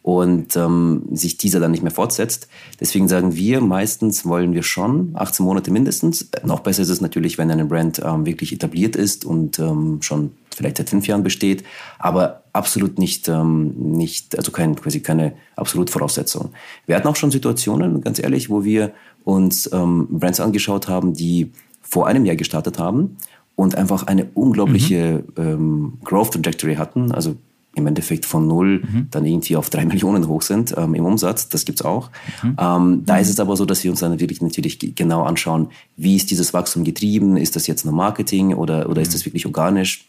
[0.01, 2.47] und ähm, sich dieser dann nicht mehr fortsetzt.
[2.79, 6.29] Deswegen sagen wir, meistens wollen wir schon 18 Monate mindestens.
[6.43, 10.31] Noch besser ist es natürlich, wenn eine Brand ähm, wirklich etabliert ist und ähm, schon
[10.55, 11.63] vielleicht seit fünf Jahren besteht,
[11.99, 16.51] aber absolut nicht, ähm, nicht also kein, quasi keine absolute Voraussetzung.
[16.85, 18.91] Wir hatten auch schon Situationen, ganz ehrlich, wo wir
[19.23, 23.17] uns ähm, Brands angeschaut haben, die vor einem Jahr gestartet haben
[23.55, 25.43] und einfach eine unglaubliche mhm.
[25.43, 27.11] ähm, Growth Trajectory hatten.
[27.11, 27.35] Also
[27.79, 29.07] im Endeffekt von null mhm.
[29.11, 31.49] dann irgendwie auf drei Millionen hoch sind ähm, im Umsatz.
[31.49, 32.09] Das gibt's auch.
[32.43, 32.49] Mhm.
[32.59, 33.21] Ähm, da mhm.
[33.21, 36.53] ist es aber so, dass wir uns dann wirklich natürlich genau anschauen, wie ist dieses
[36.53, 37.37] Wachstum getrieben?
[37.37, 39.13] Ist das jetzt nur Marketing oder, oder ist mhm.
[39.13, 40.05] das wirklich organisch?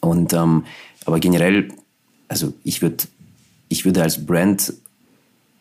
[0.00, 0.64] Und ähm,
[1.04, 1.68] aber generell,
[2.28, 3.04] also ich würde
[3.68, 4.72] ich würde als Brand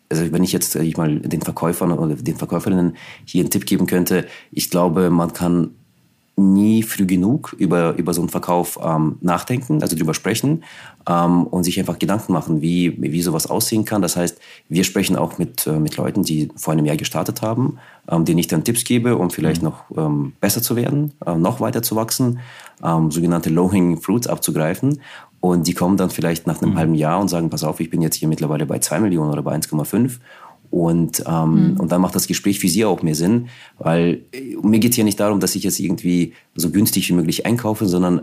[0.10, 3.88] also wenn ich jetzt ich mal den Verkäufern oder den Verkäuferinnen hier einen Tipp geben
[3.88, 5.72] könnte, ich glaube, man kann
[6.36, 10.64] nie früh genug über, über so einen Verkauf ähm, nachdenken, also drüber sprechen
[11.08, 14.02] ähm, und sich einfach Gedanken machen, wie, wie sowas aussehen kann.
[14.02, 14.40] Das heißt,
[14.70, 17.78] wir sprechen auch mit, äh, mit Leuten, die vor einem Jahr gestartet haben,
[18.10, 19.70] ähm, denen ich dann Tipps gebe, um vielleicht mhm.
[19.70, 22.40] noch ähm, besser zu werden, äh, noch weiter zu wachsen,
[22.84, 25.02] ähm, sogenannte Low-Hanging Fruits abzugreifen.
[25.42, 26.78] Und die kommen dann vielleicht nach einem mhm.
[26.78, 29.42] halben Jahr und sagen, pass auf, ich bin jetzt hier mittlerweile bei 2 Millionen oder
[29.42, 30.20] bei 1,5
[30.72, 31.80] und, ähm, mhm.
[31.80, 34.98] und dann macht das Gespräch für sie auch mehr Sinn, weil äh, mir geht es
[34.98, 38.22] ja nicht darum, dass ich jetzt irgendwie so günstig wie möglich einkaufe, sondern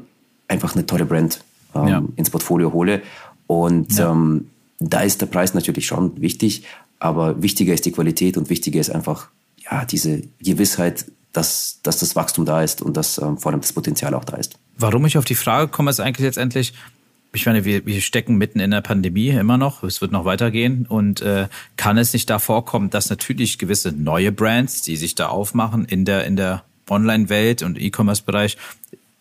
[0.48, 2.02] einfach eine tolle Brand ähm, ja.
[2.16, 3.02] ins Portfolio hole.
[3.46, 4.10] Und ja.
[4.10, 4.48] ähm,
[4.80, 6.64] da ist der Preis natürlich schon wichtig,
[6.98, 9.28] aber wichtiger ist die Qualität und wichtiger ist einfach
[9.70, 13.74] ja, diese Gewissheit, dass, dass das Wachstum da ist und dass ähm, vor allem das
[13.74, 14.58] Potenzial auch da ist.
[14.78, 16.72] Warum ich auf die Frage komme, ist eigentlich letztendlich,
[17.32, 20.86] ich meine, wir, wir stecken mitten in der Pandemie immer noch, es wird noch weitergehen.
[20.86, 25.28] Und äh, kann es nicht da vorkommen, dass natürlich gewisse neue Brands, die sich da
[25.28, 28.56] aufmachen in der in der Online-Welt und E-Commerce-Bereich,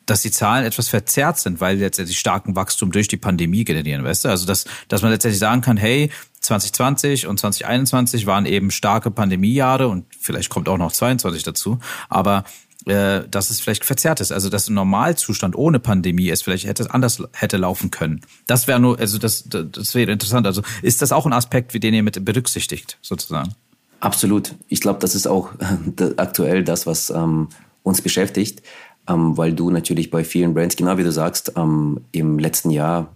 [0.06, 4.24] dass die Zahlen etwas verzerrt sind, weil letztendlich starken Wachstum durch die Pandemie generieren, weißt
[4.24, 4.30] du?
[4.30, 9.90] Also dass dass man letztendlich sagen kann, hey, 2020 und 2021 waren eben starke Pandemiejahre
[9.90, 12.46] und vielleicht kommt auch noch 22 dazu, aber
[12.88, 14.32] äh, dass es vielleicht verzerrt ist.
[14.32, 18.22] Also dass ein Normalzustand ohne Pandemie es vielleicht hätte anders hätte laufen können.
[18.48, 20.48] Das wäre nur, also das, das wäre interessant.
[20.48, 23.54] Also ist das auch ein Aspekt, den ihr mit berücksichtigt, sozusagen?
[24.00, 24.54] Absolut.
[24.68, 27.50] Ich glaube, das ist auch äh, aktuell das, was ähm,
[27.84, 28.62] uns beschäftigt,
[29.08, 33.14] ähm, weil du natürlich bei vielen Brands, genau wie du sagst, ähm, im letzten Jahr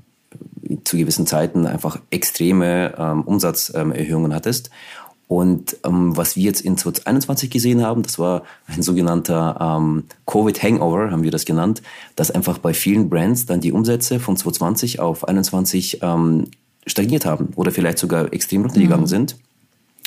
[0.63, 4.71] äh, zu gewissen Zeiten einfach extreme ähm, Umsatzerhöhungen hattest.
[5.31, 11.09] Und ähm, was wir jetzt in 2021 gesehen haben, das war ein sogenannter ähm, Covid-Hangover,
[11.09, 11.81] haben wir das genannt,
[12.17, 16.47] dass einfach bei vielen Brands dann die Umsätze von 2020 auf 2021 ähm,
[16.85, 19.07] stagniert haben oder vielleicht sogar extrem runtergegangen mhm.
[19.07, 19.37] sind.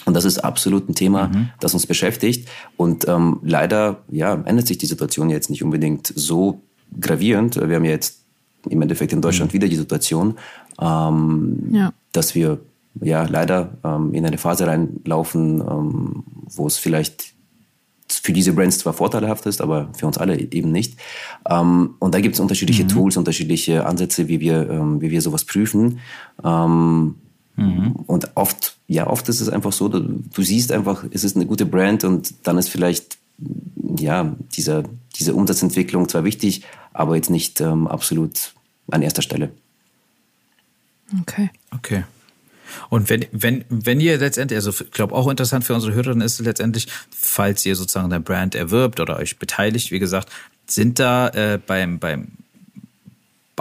[0.05, 1.49] Und das ist absolut ein Thema, mhm.
[1.59, 2.47] das uns beschäftigt.
[2.77, 6.61] Und ähm, leider ja, ändert sich die Situation jetzt nicht unbedingt so
[7.01, 7.57] gravierend.
[7.57, 8.19] Wir haben ja jetzt
[8.69, 9.55] im Endeffekt in Deutschland mhm.
[9.55, 10.37] wieder die Situation,
[10.79, 11.95] ähm, ja.
[12.13, 12.61] dass wir
[13.01, 17.35] ja leider ähm, in eine Phase reinlaufen, ähm, wo es vielleicht
[18.09, 20.99] für diese Brands zwar vorteilhaft ist, aber für uns alle eben nicht.
[21.49, 22.89] Ähm, und da gibt es unterschiedliche mhm.
[22.89, 26.01] Tools, unterschiedliche Ansätze, wie wir, ähm, wie wir sowas prüfen.
[26.43, 27.17] Ähm,
[27.57, 27.93] mhm.
[28.07, 31.47] Und oft, ja, oft ist es einfach so, du, du, siehst einfach, es ist eine
[31.47, 33.19] gute Brand und dann ist vielleicht
[33.99, 34.85] ja dieser,
[35.17, 38.55] diese Umsatzentwicklung zwar wichtig, aber jetzt nicht ähm, absolut
[38.91, 39.51] an erster Stelle.
[41.21, 41.51] Okay.
[41.75, 42.05] Okay.
[42.89, 46.41] Und wenn, wenn, wenn ihr letztendlich, also ich glaube auch interessant für unsere Hörerinnen ist
[46.41, 50.31] letztendlich, falls ihr sozusagen dein Brand erwirbt oder euch beteiligt, wie gesagt,
[50.67, 52.29] sind da äh, beim, beim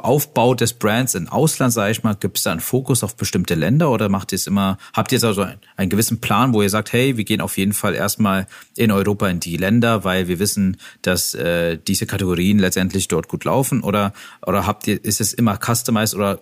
[0.03, 3.55] Aufbau des Brands im Ausland, sage ich mal, gibt es da einen Fokus auf bestimmte
[3.55, 6.61] Länder oder macht ihr es immer, habt ihr jetzt also einen, einen, gewissen Plan, wo
[6.61, 10.27] ihr sagt, hey, wir gehen auf jeden Fall erstmal in Europa in die Länder, weil
[10.27, 13.81] wir wissen, dass äh, diese Kategorien letztendlich dort gut laufen?
[13.81, 14.13] Oder
[14.45, 16.41] oder habt ihr, ist es immer customized oder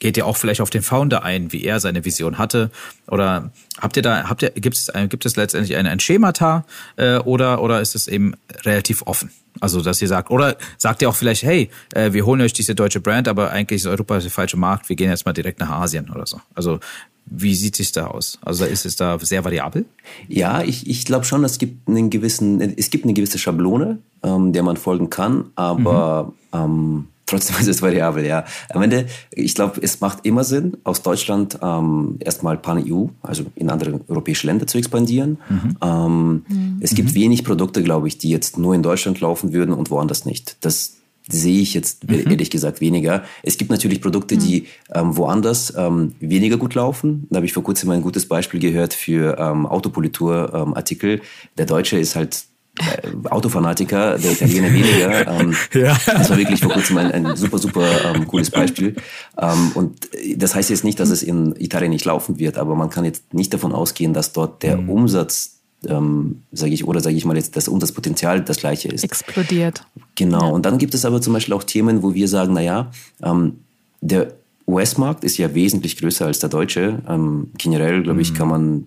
[0.00, 2.70] geht ihr auch vielleicht auf den Founder ein, wie er seine Vision hatte?
[3.06, 6.64] Oder habt ihr da, habt ihr, gibt es, gibt es letztendlich ein, ein Schemata
[6.96, 8.34] äh, oder, oder ist es eben
[8.64, 9.30] relativ offen?
[9.60, 12.74] Also, dass ihr sagt, oder sagt ihr auch vielleicht, hey, äh, wir holen euch diese
[12.74, 15.70] deutsche Brand, aber eigentlich ist Europa der falsche Markt, wir gehen jetzt mal direkt nach
[15.70, 16.40] Asien oder so.
[16.54, 16.80] Also,
[17.26, 18.38] wie sieht es da aus?
[18.42, 19.84] Also ist es da sehr variabel?
[20.28, 24.52] Ja, ich, ich glaube schon, es gibt einen gewissen, es gibt eine gewisse Schablone, ähm,
[24.52, 26.58] der man folgen kann, aber mhm.
[26.58, 28.44] ähm, Trotzdem ist es variabel, ja.
[28.70, 33.70] Am Ende, ich glaube, es macht immer Sinn, aus Deutschland ähm, erstmal Pan-EU, also in
[33.70, 35.38] andere europäische Länder zu expandieren.
[35.48, 35.76] Mhm.
[35.80, 36.76] Ähm, mhm.
[36.80, 37.14] Es gibt mhm.
[37.14, 40.56] wenig Produkte, glaube ich, die jetzt nur in Deutschland laufen würden und woanders nicht.
[40.60, 40.96] Das
[41.28, 42.28] sehe ich jetzt mhm.
[42.28, 43.22] ehrlich gesagt weniger.
[43.44, 44.66] Es gibt natürlich Produkte, die mhm.
[44.94, 47.28] ähm, woanders ähm, weniger gut laufen.
[47.30, 51.20] Da habe ich vor kurzem ein gutes Beispiel gehört für ähm, Autopolitur-Artikel.
[51.58, 52.49] Der Deutsche ist halt
[52.80, 55.26] äh, Autofanatiker, der Italiener weniger.
[55.28, 55.96] Ähm, ja.
[56.06, 58.96] Das war wirklich vor kurzem ein, ein super, super ähm, cooles Beispiel.
[59.38, 62.90] Ähm, und das heißt jetzt nicht, dass es in Italien nicht laufen wird, aber man
[62.90, 64.90] kann jetzt nicht davon ausgehen, dass dort der mhm.
[64.90, 69.04] Umsatz ähm, sage ich, oder sage ich mal jetzt, das Umsatzpotenzial das gleiche ist.
[69.04, 69.84] Explodiert.
[70.14, 70.48] Genau.
[70.48, 70.52] Ja.
[70.52, 72.90] Und dann gibt es aber zum Beispiel auch Themen, wo wir sagen, naja,
[73.22, 73.60] ähm,
[74.00, 74.34] der
[74.66, 77.02] US-Markt ist ja wesentlich größer als der deutsche.
[77.08, 78.36] Ähm, generell, glaube ich, mhm.
[78.36, 78.86] kann man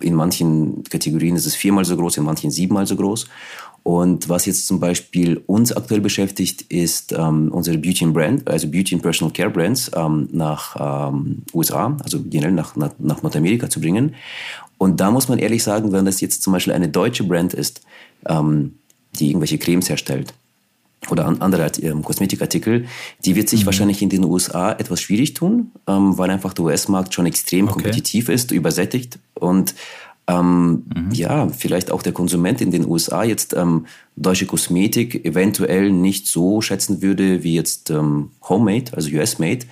[0.00, 3.26] in manchen Kategorien ist es viermal so groß, in manchen siebenmal so groß.
[3.84, 8.66] Und was jetzt zum Beispiel uns aktuell beschäftigt, ist ähm, unsere Beauty and Brand, also
[8.66, 13.68] Beauty and Personal Care Brands ähm, nach ähm, USA, also generell nach, nach, nach Nordamerika
[13.68, 14.14] zu bringen.
[14.78, 17.82] Und da muss man ehrlich sagen, wenn das jetzt zum Beispiel eine deutsche Brand ist,
[18.26, 18.76] ähm,
[19.18, 20.32] die irgendwelche Cremes herstellt,
[21.10, 22.86] oder andere ähm, Kosmetikartikel,
[23.24, 23.66] die wird sich mhm.
[23.66, 27.74] wahrscheinlich in den USA etwas schwierig tun, ähm, weil einfach der US-Markt schon extrem okay.
[27.74, 29.18] kompetitiv ist, übersättigt.
[29.34, 29.74] Und
[30.26, 31.10] ähm, mhm.
[31.12, 33.86] ja, vielleicht auch der Konsument in den USA jetzt ähm,
[34.16, 39.66] deutsche Kosmetik eventuell nicht so schätzen würde wie jetzt ähm, Homemade, also US-Made.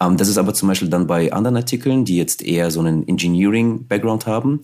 [0.00, 3.06] Ähm, das ist aber zum Beispiel dann bei anderen Artikeln, die jetzt eher so einen
[3.06, 4.60] Engineering-Background haben,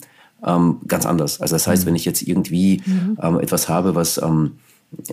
[0.87, 1.41] ganz anders.
[1.41, 1.87] Also das heißt, mhm.
[1.87, 3.39] wenn ich jetzt irgendwie mhm.
[3.41, 4.21] etwas habe, was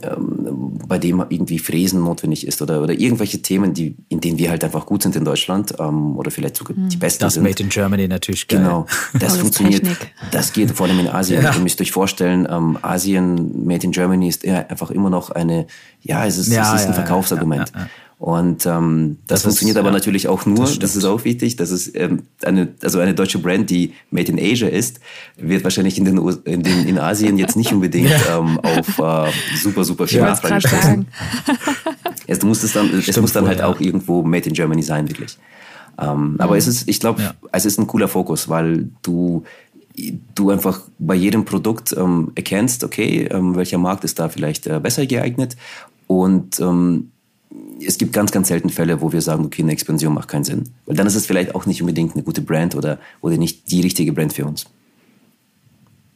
[0.02, 4.50] ähm, bei dem irgendwie Fräsen notwendig ist oder, oder irgendwelche Themen, die, in denen wir
[4.50, 6.98] halt einfach gut sind in Deutschland ähm, oder vielleicht sogar die hm.
[6.98, 7.44] besten das sind.
[7.44, 8.60] Das Made in Germany natürlich geil.
[8.60, 8.86] Genau,
[9.18, 9.84] das funktioniert.
[9.84, 10.14] Technik.
[10.30, 11.42] Das geht vor allem in Asien.
[11.42, 11.54] Ja.
[11.54, 15.66] Ihr müsst euch vorstellen, ähm, Asien Made in Germany ist einfach immer noch eine,
[16.00, 17.72] ja, es ist, ja, es ist ein ja, Verkaufsargument.
[18.18, 21.04] Ja, und ähm, das, das funktioniert ist, aber ja, natürlich auch nur, das, das, ist
[21.04, 25.00] auch wichtig, das ist ähm, eine, also eine deutsche Brand, die Made in Asia ist,
[25.36, 28.38] wird wahrscheinlich in, den, in, den, in Asien jetzt nicht unbedingt ja.
[28.38, 28.98] ähm, auf
[29.28, 31.06] äh, super, super viel Nachfrage stoßen.
[32.26, 33.66] es muss, es dann, Stimmt es muss dann halt ja.
[33.66, 35.36] auch irgendwo Made in Germany sein, wirklich.
[36.00, 36.40] Ähm, mhm.
[36.40, 39.44] Aber es ist, ich glaube, es ist ein cooler Fokus, weil du
[40.34, 44.78] du einfach bei jedem Produkt ähm, erkennst, okay, ähm, welcher Markt ist da vielleicht äh,
[44.78, 45.56] besser geeignet
[46.06, 47.12] und ähm,
[47.84, 50.70] es gibt ganz, ganz selten Fälle, wo wir sagen, okay, eine Expansion macht keinen Sinn.
[50.86, 53.80] Weil dann ist es vielleicht auch nicht unbedingt eine gute Brand oder, oder nicht die
[53.80, 54.66] richtige Brand für uns.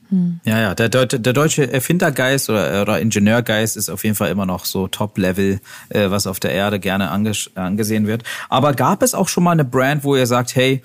[0.09, 0.41] Hm.
[0.45, 4.47] Ja, ja, der, der, der deutsche Erfindergeist oder, oder Ingenieurgeist ist auf jeden Fall immer
[4.47, 8.25] noch so Top-Level, äh, was auf der Erde gerne anges angesehen wird.
[8.49, 10.83] Aber gab es auch schon mal eine Brand, wo ihr sagt, hey,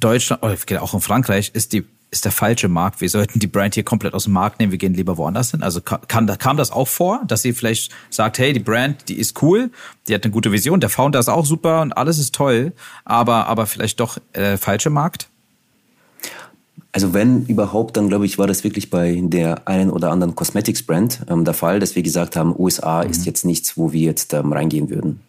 [0.00, 3.00] Deutschland, oder auch in Frankreich, ist die ist der falsche Markt.
[3.00, 4.70] Wir sollten die Brand hier komplett aus dem Markt nehmen.
[4.70, 5.62] Wir gehen lieber woanders hin.
[5.62, 9.42] Also kam, kam das auch vor, dass sie vielleicht sagt, hey, die Brand, die ist
[9.42, 9.70] cool,
[10.06, 12.72] die hat eine gute Vision, der Founder ist auch super und alles ist toll,
[13.06, 15.28] aber, aber vielleicht doch äh, falsche Markt?
[16.92, 21.22] Also wenn überhaupt, dann glaube ich, war das wirklich bei der einen oder anderen Cosmetics-Brand
[21.30, 23.10] ähm, der Fall, dass wir gesagt haben, USA mhm.
[23.10, 25.20] ist jetzt nichts, wo wir jetzt ähm, reingehen würden.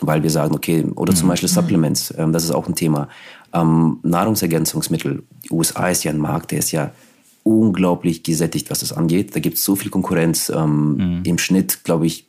[0.00, 1.16] Weil wir sagen, okay, oder mhm.
[1.16, 3.08] zum Beispiel Supplements, ähm, das ist auch ein Thema
[3.52, 5.22] ähm, Nahrungsergänzungsmittel.
[5.44, 6.90] Die USA ist ja ein Markt, der ist ja
[7.44, 9.36] unglaublich gesättigt, was das angeht.
[9.36, 10.50] Da gibt es so viel Konkurrenz.
[10.54, 11.22] Ähm, mhm.
[11.24, 12.26] Im Schnitt, glaube ich,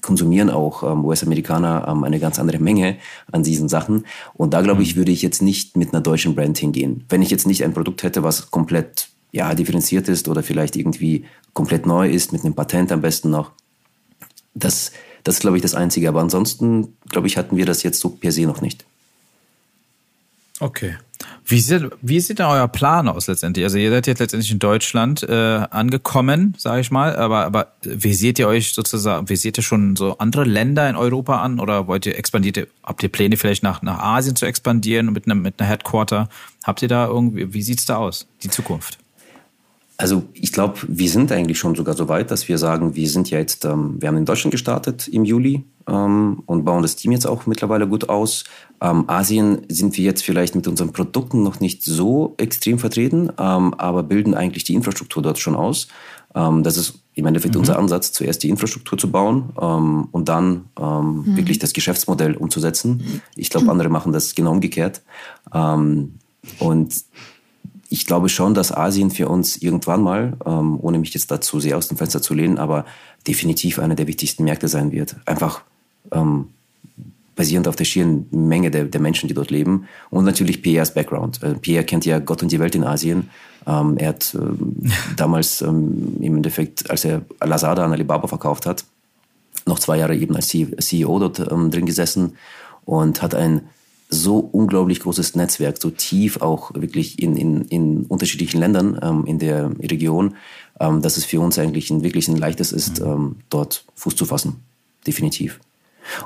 [0.00, 2.96] konsumieren auch ähm, US-Amerikaner ähm, eine ganz andere Menge
[3.32, 4.06] an diesen Sachen.
[4.34, 5.00] Und da, glaube ich, mhm.
[5.00, 7.04] würde ich jetzt nicht mit einer deutschen Brand hingehen.
[7.08, 11.24] Wenn ich jetzt nicht ein Produkt hätte, was komplett ja, differenziert ist oder vielleicht irgendwie
[11.52, 13.50] komplett neu ist, mit einem Patent am besten noch.
[14.54, 14.92] Das,
[15.26, 16.08] das ist, glaube ich, das Einzige.
[16.08, 18.84] Aber ansonsten, glaube ich, hatten wir das jetzt so per se noch nicht.
[20.60, 20.96] Okay.
[21.44, 23.64] Wie sieht, wie sieht denn euer Plan aus letztendlich?
[23.64, 25.32] Also ihr seid jetzt letztendlich in Deutschland äh,
[25.70, 29.96] angekommen, sage ich mal, aber, aber wie seht ihr euch sozusagen, wie seht ihr schon
[29.96, 33.82] so andere Länder in Europa an oder wollt ihr expandiert, habt ihr Pläne vielleicht nach,
[33.82, 36.28] nach Asien zu expandieren mit einem, mit einer Headquarter?
[36.64, 38.98] Habt ihr da irgendwie, wie sieht's da aus, die Zukunft?
[39.98, 43.30] Also ich glaube, wir sind eigentlich schon sogar so weit, dass wir sagen, wir sind
[43.30, 47.12] ja jetzt, ähm, wir haben in Deutschland gestartet im Juli ähm, und bauen das Team
[47.12, 48.44] jetzt auch mittlerweile gut aus.
[48.82, 53.72] Ähm, Asien sind wir jetzt vielleicht mit unseren Produkten noch nicht so extrem vertreten, ähm,
[53.74, 55.88] aber bilden eigentlich die Infrastruktur dort schon aus.
[56.34, 57.60] Ähm, das ist im Endeffekt mhm.
[57.60, 61.34] unser Ansatz, zuerst die Infrastruktur zu bauen ähm, und dann mhm.
[61.34, 63.22] wirklich das Geschäftsmodell umzusetzen.
[63.34, 65.00] Ich glaube, andere machen das genau umgekehrt.
[65.50, 66.94] und
[67.90, 71.76] ich glaube schon, dass Asien für uns irgendwann mal, ähm, ohne mich jetzt dazu sehr
[71.76, 72.84] aus dem Fenster zu lehnen, aber
[73.26, 75.16] definitiv einer der wichtigsten Märkte sein wird.
[75.24, 75.62] Einfach
[76.12, 76.48] ähm,
[77.34, 79.86] basierend auf der schieren Menge der, der, Menschen, die dort leben.
[80.10, 81.42] Und natürlich Pierres Background.
[81.42, 83.30] Äh, Pierre kennt ja Gott und die Welt in Asien.
[83.66, 88.84] Ähm, er hat ähm, damals ähm, im Endeffekt, als er Lazada an Alibaba verkauft hat,
[89.66, 92.36] noch zwei Jahre eben als CEO dort ähm, drin gesessen
[92.84, 93.62] und hat ein
[94.08, 99.38] so unglaublich großes Netzwerk, so tief auch wirklich in, in, in unterschiedlichen Ländern ähm, in
[99.38, 100.36] der Region,
[100.80, 103.06] ähm, dass es für uns eigentlich ein, wirklich ein leichtes ist, mhm.
[103.06, 104.60] ähm, dort Fuß zu fassen.
[105.06, 105.60] Definitiv.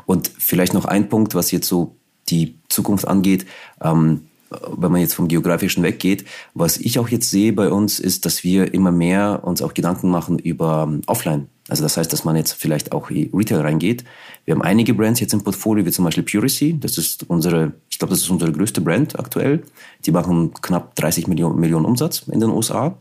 [0.06, 1.96] Und vielleicht noch ein Punkt, was jetzt so
[2.28, 3.46] die Zukunft angeht.
[3.80, 8.26] Ähm, wenn man jetzt vom Geografischen weggeht, was ich auch jetzt sehe bei uns, ist,
[8.26, 11.48] dass wir immer mehr uns auch Gedanken machen über ähm, Offline.
[11.68, 14.04] Also das heißt, dass man jetzt vielleicht auch in Retail reingeht.
[14.44, 16.76] Wir haben einige Brands jetzt im Portfolio, wie zum Beispiel Puracy.
[16.80, 19.62] Das ist unsere, ich glaube, das ist unsere größte Brand aktuell.
[20.04, 22.96] Die machen knapp 30 Millionen, Millionen Umsatz in den USA.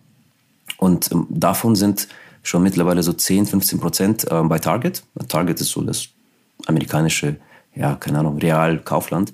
[0.78, 2.08] Und ähm, davon sind
[2.44, 5.04] schon mittlerweile so 10, 15 Prozent äh, bei Target.
[5.28, 6.10] Target ist so das
[6.68, 7.38] amerikanische,
[7.74, 9.34] ja, keine Ahnung, Real, Kaufland.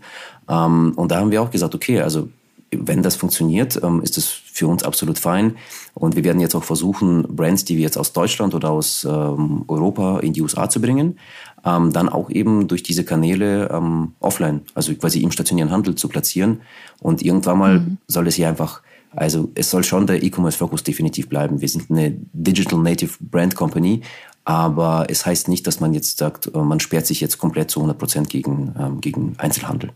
[0.50, 2.30] Ähm, und da haben wir auch gesagt, okay, also
[2.72, 5.56] wenn das funktioniert, ähm, ist es für uns absolut fein.
[5.94, 9.64] Und wir werden jetzt auch versuchen, Brands, die wir jetzt aus Deutschland oder aus ähm,
[9.68, 11.20] Europa in die USA zu bringen,
[11.66, 16.08] ähm, dann auch eben durch diese Kanäle ähm, offline, also quasi im stationären Handel zu
[16.08, 16.62] platzieren.
[17.00, 17.98] Und irgendwann mal mhm.
[18.08, 18.82] soll es hier einfach,
[19.12, 21.62] also es soll schon der E-Commerce-Fokus definitiv bleiben.
[21.62, 24.02] Wir sind eine Digital Native Brand Company,
[24.44, 27.80] aber es heißt nicht, dass man jetzt sagt, äh, man sperrt sich jetzt komplett zu
[27.80, 29.92] 100 Prozent gegen, ähm, gegen Einzelhandel.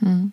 [0.00, 0.32] Mhm.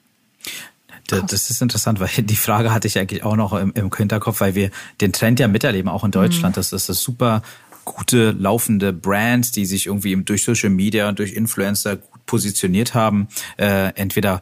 [1.07, 4.55] Das ist interessant, weil die Frage hatte ich eigentlich auch noch im, im Hinterkopf, weil
[4.55, 6.55] wir den Trend ja miterleben, auch in Deutschland.
[6.55, 6.59] Mhm.
[6.59, 7.43] Das ist das super
[7.85, 13.27] gute laufende Brands, die sich irgendwie durch Social Media und durch Influencer gut positioniert haben,
[13.57, 14.41] äh, entweder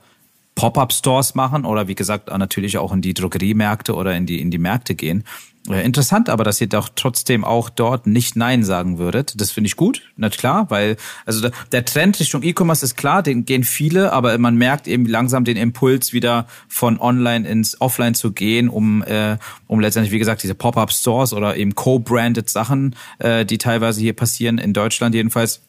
[0.62, 4.60] Pop-up-Stores machen oder wie gesagt natürlich auch in die Drogeriemärkte oder in die in die
[4.60, 5.24] Märkte gehen.
[5.70, 9.40] Äh, interessant aber, dass ihr doch trotzdem auch dort nicht Nein sagen würdet.
[9.42, 13.46] Das finde ich gut, na klar, weil also der Trend Richtung E-Commerce ist klar, den
[13.46, 18.32] gehen viele, aber man merkt eben langsam den Impuls wieder von Online ins Offline zu
[18.32, 23.58] gehen, um äh, um letztendlich wie gesagt diese Pop-up-Stores oder eben co-branded Sachen, äh, die
[23.58, 25.62] teilweise hier passieren in Deutschland jedenfalls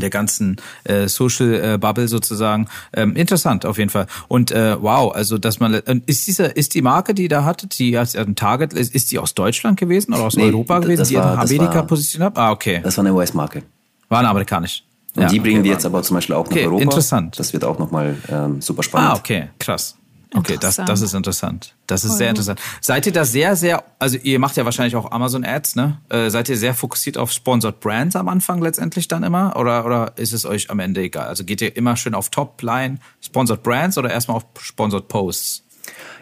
[0.00, 2.68] der ganzen äh, Social äh, Bubble sozusagen.
[2.92, 4.06] Ähm, interessant auf jeden Fall.
[4.28, 5.74] Und äh, wow also dass man
[6.06, 9.18] ist diese ist die Marke die da hattet die als ein Target ist, ist die
[9.18, 12.50] aus Deutschland gewesen oder aus nee, Europa gewesen die war, in Amerika positioniert hat ah
[12.50, 12.80] okay.
[12.82, 13.62] Das war eine US Marke
[14.08, 14.82] war eine amerikanische.
[15.14, 16.82] Und ja, die bringen okay, wir jetzt aber zum Beispiel auch nach okay, Europa.
[16.82, 17.38] interessant.
[17.38, 19.10] Das wird auch noch mal ähm, super spannend.
[19.10, 19.96] Ah okay krass
[20.34, 21.74] Okay, das, das ist interessant.
[21.86, 22.60] Das ist Voll sehr interessant.
[22.82, 25.98] Seid ihr da sehr, sehr, also ihr macht ja wahrscheinlich auch Amazon Ads, ne?
[26.10, 29.56] Äh, seid ihr sehr fokussiert auf Sponsored Brands am Anfang letztendlich dann immer?
[29.56, 31.28] Oder, oder ist es euch am Ende egal?
[31.28, 35.64] Also geht ihr immer schön auf Top-Line Sponsored Brands oder erstmal auf Sponsored Posts?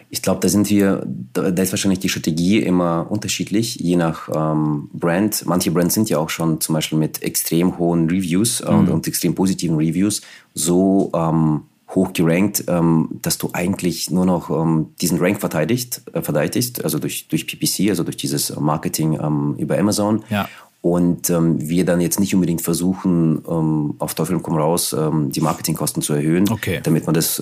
[0.09, 4.89] Ich glaube, da sind wir, da ist wahrscheinlich die Strategie immer unterschiedlich, je nach ähm,
[4.93, 5.45] Brand.
[5.45, 8.79] Manche Brands sind ja auch schon zum Beispiel mit extrem hohen Reviews äh, mhm.
[8.79, 10.21] und, und, extrem positiven Reviews
[10.53, 16.21] so ähm, hoch gerankt, ähm, dass du eigentlich nur noch ähm, diesen Rank verteidigt, äh,
[16.21, 20.23] verteidigst, also durch, durch PPC, also durch dieses Marketing ähm, über Amazon.
[20.29, 20.49] Ja.
[20.81, 25.41] Und ähm, wir dann jetzt nicht unbedingt versuchen, ähm, auf Teufel komm raus, ähm, die
[25.41, 26.81] Marketingkosten zu erhöhen, okay.
[26.83, 27.41] damit man das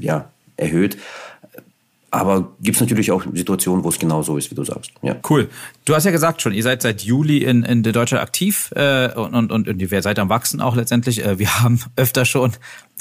[0.00, 0.96] ja, erhöht.
[2.10, 4.90] Aber gibt es natürlich auch Situationen, wo es genau so ist, wie du sagst.
[5.02, 5.16] Ja.
[5.28, 5.48] Cool.
[5.84, 9.12] Du hast ja gesagt schon, ihr seid seit Juli in, in der Deutschland aktiv äh,
[9.14, 11.24] und, und, und ihr seid am Wachsen auch letztendlich.
[11.24, 12.52] Äh, wir haben öfter schon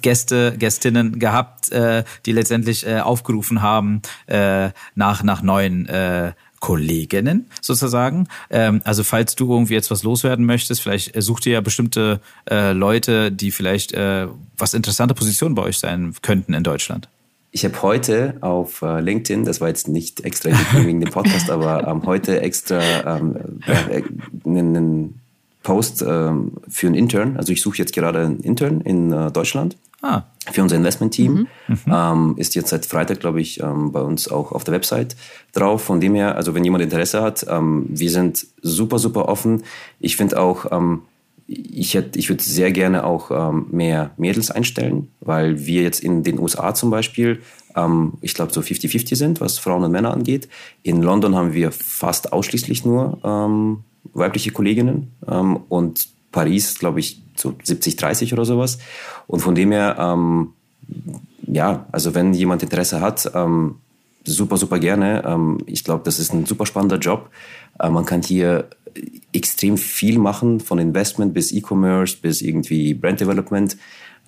[0.01, 7.49] Gäste, Gästinnen gehabt, äh, die letztendlich äh, aufgerufen haben äh, nach, nach neuen äh, Kolleginnen
[7.62, 8.28] sozusagen.
[8.49, 12.22] Ähm, also falls du irgendwie jetzt was loswerden möchtest, vielleicht äh, sucht ihr ja bestimmte
[12.49, 17.10] äh, Leute, die vielleicht äh, was interessante Positionen bei euch sein könnten in Deutschland.
[17.51, 21.87] Ich habe heute auf äh, LinkedIn, das war jetzt nicht extra wegen dem Podcast, aber
[21.87, 23.35] ähm, heute extra ähm,
[23.65, 24.03] äh,
[24.45, 25.19] einen
[25.63, 27.37] Post ähm, für einen Intern.
[27.37, 30.23] Also ich suche jetzt gerade einen Intern in äh, Deutschland ah.
[30.51, 31.31] für unser Investment-Team.
[31.31, 31.47] Mhm.
[31.67, 31.77] Mhm.
[31.91, 35.15] Ähm, ist jetzt seit Freitag, glaube ich, ähm, bei uns auch auf der Website
[35.53, 35.83] drauf.
[35.83, 39.63] Von dem her, also wenn jemand Interesse hat, ähm, wir sind super, super offen.
[39.99, 40.67] Ich finde auch,
[41.49, 46.23] ich, hätte, ich würde sehr gerne auch ähm, mehr Mädels einstellen, weil wir jetzt in
[46.23, 47.41] den USA zum Beispiel,
[47.75, 50.47] ähm, ich glaube, so 50-50 sind, was Frauen und Männer angeht.
[50.83, 53.79] In London haben wir fast ausschließlich nur ähm,
[54.13, 58.77] weibliche Kolleginnen ähm, und Paris, glaube ich, so 70-30 oder sowas.
[59.25, 60.49] Und von dem her, ähm,
[61.47, 63.77] ja, also wenn jemand Interesse hat, ähm,
[64.23, 65.59] super, super gerne.
[65.65, 67.31] ich glaube, das ist ein super spannender Job.
[67.79, 68.69] Äh, man kann hier
[69.33, 73.77] extrem viel machen, von Investment bis E-Commerce bis irgendwie Brand Development.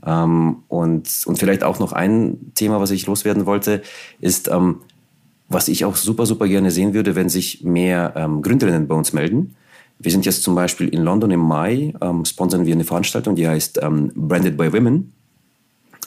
[0.05, 3.82] Ähm, und, und vielleicht auch noch ein Thema, was ich loswerden wollte,
[4.20, 4.78] ist, ähm,
[5.47, 9.14] was ich auch super, super gerne sehen würde, wenn sich mehr ähm, Gründerinnen bei uns
[9.14, 9.55] melden.
[9.99, 13.47] Wir sind jetzt zum Beispiel in London im Mai, ähm, sponsern wir eine Veranstaltung, die
[13.47, 15.14] heißt ähm, Branded by Women,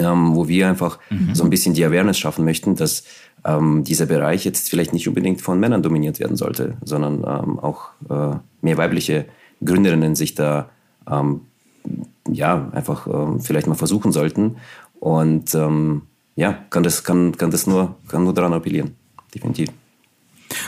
[0.01, 1.35] ähm, wo wir einfach mhm.
[1.35, 3.05] so ein bisschen die Awareness schaffen möchten, dass
[3.45, 7.91] ähm, dieser Bereich jetzt vielleicht nicht unbedingt von Männern dominiert werden sollte, sondern ähm, auch
[8.09, 9.27] äh, mehr weibliche
[9.65, 10.71] Gründerinnen sich da
[11.11, 11.43] ähm,
[12.29, 14.57] ja einfach ähm, vielleicht mal versuchen sollten.
[14.99, 16.03] Und ähm,
[16.37, 18.97] ja, kann das, kann, kann das nur, kann nur daran appellieren,
[19.35, 19.71] definitiv.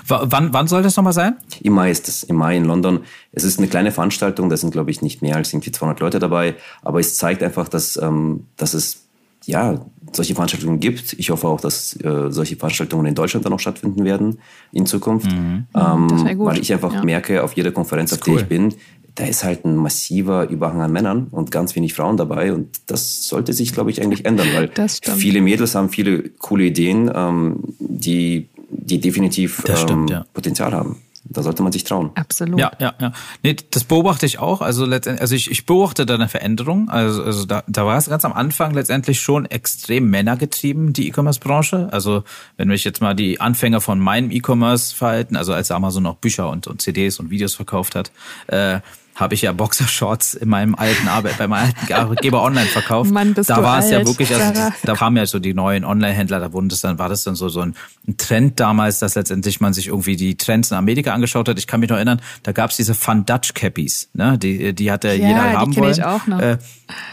[0.07, 1.37] W wann, wann soll das nochmal sein?
[1.61, 3.01] Im Mai ist es, im Mai in London.
[3.33, 6.19] Es ist eine kleine Veranstaltung, da sind, glaube ich, nicht mehr als irgendwie 200 Leute
[6.19, 9.06] dabei, aber es zeigt einfach, dass, ähm, dass es
[9.45, 11.13] ja, solche Veranstaltungen gibt.
[11.15, 14.39] Ich hoffe auch, dass äh, solche Veranstaltungen in Deutschland dann auch stattfinden werden
[14.73, 15.31] in Zukunft.
[15.31, 15.67] Mhm.
[15.75, 17.05] Ähm, weil ich einfach ja.
[17.05, 18.35] merke, auf jeder Konferenz, auf cool.
[18.35, 18.75] der ich bin,
[19.17, 22.53] da ist halt ein massiver Überhang an Männern und ganz wenig Frauen dabei.
[22.53, 24.71] Und das sollte sich, glaube ich, eigentlich ändern, weil
[25.17, 30.27] viele Mädels haben viele coole Ideen, ähm, die, die definitiv ähm, stimmt, ja.
[30.35, 30.97] Potenzial haben.
[31.37, 32.13] Da sollte man sich trauen.
[32.15, 32.59] Absolut.
[32.59, 33.13] Ja, ja, ja.
[33.43, 34.63] Nee, das beobachte ich auch.
[34.63, 36.89] Also letztendlich, also ich, ich beobachte da eine Veränderung.
[36.89, 41.91] Also, also da, da war es ganz am Anfang letztendlich schon extrem männergetrieben, die E-Commerce-Branche.
[41.93, 42.25] Also
[42.57, 46.49] wenn wir jetzt mal die Anfänger von meinem E-Commerce verhalten, also als Amazon noch Bücher
[46.49, 48.11] und, und CDs und Videos verkauft hat,
[48.47, 48.81] äh,
[49.17, 53.11] habe ich ja Boxershorts in meinem alten Arbeit, bei meinem alten Arbeitgeber online verkauft.
[53.11, 56.39] Mann, bist da war es ja wirklich, also, da kamen ja so die neuen Online-Händler,
[56.39, 57.75] da wurden das dann, war das dann so, so ein,
[58.19, 61.59] Trend damals, dass letztendlich man sich irgendwie die Trends in Amerika angeschaut hat.
[61.59, 64.39] Ich kann mich noch erinnern, da gab es diese Fun Dutch Cappies, ne?
[64.39, 65.93] Die, die hatte ja, jeder haben die wollen.
[65.93, 66.41] Ich auch noch.
[66.41, 66.59] Äh,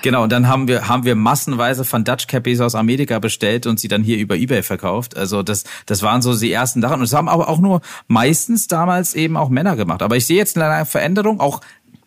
[0.01, 3.79] genau, und dann haben wir, haben wir massenweise Fun Dutch Cappies aus Amerika bestellt und
[3.79, 5.17] sie dann hier über Ebay verkauft.
[5.17, 6.95] Also das, das waren so die ersten Sachen.
[6.95, 10.01] Und das haben aber auch nur meistens damals eben auch Männer gemacht.
[10.01, 11.61] Aber ich sehe jetzt eine Veränderung, auch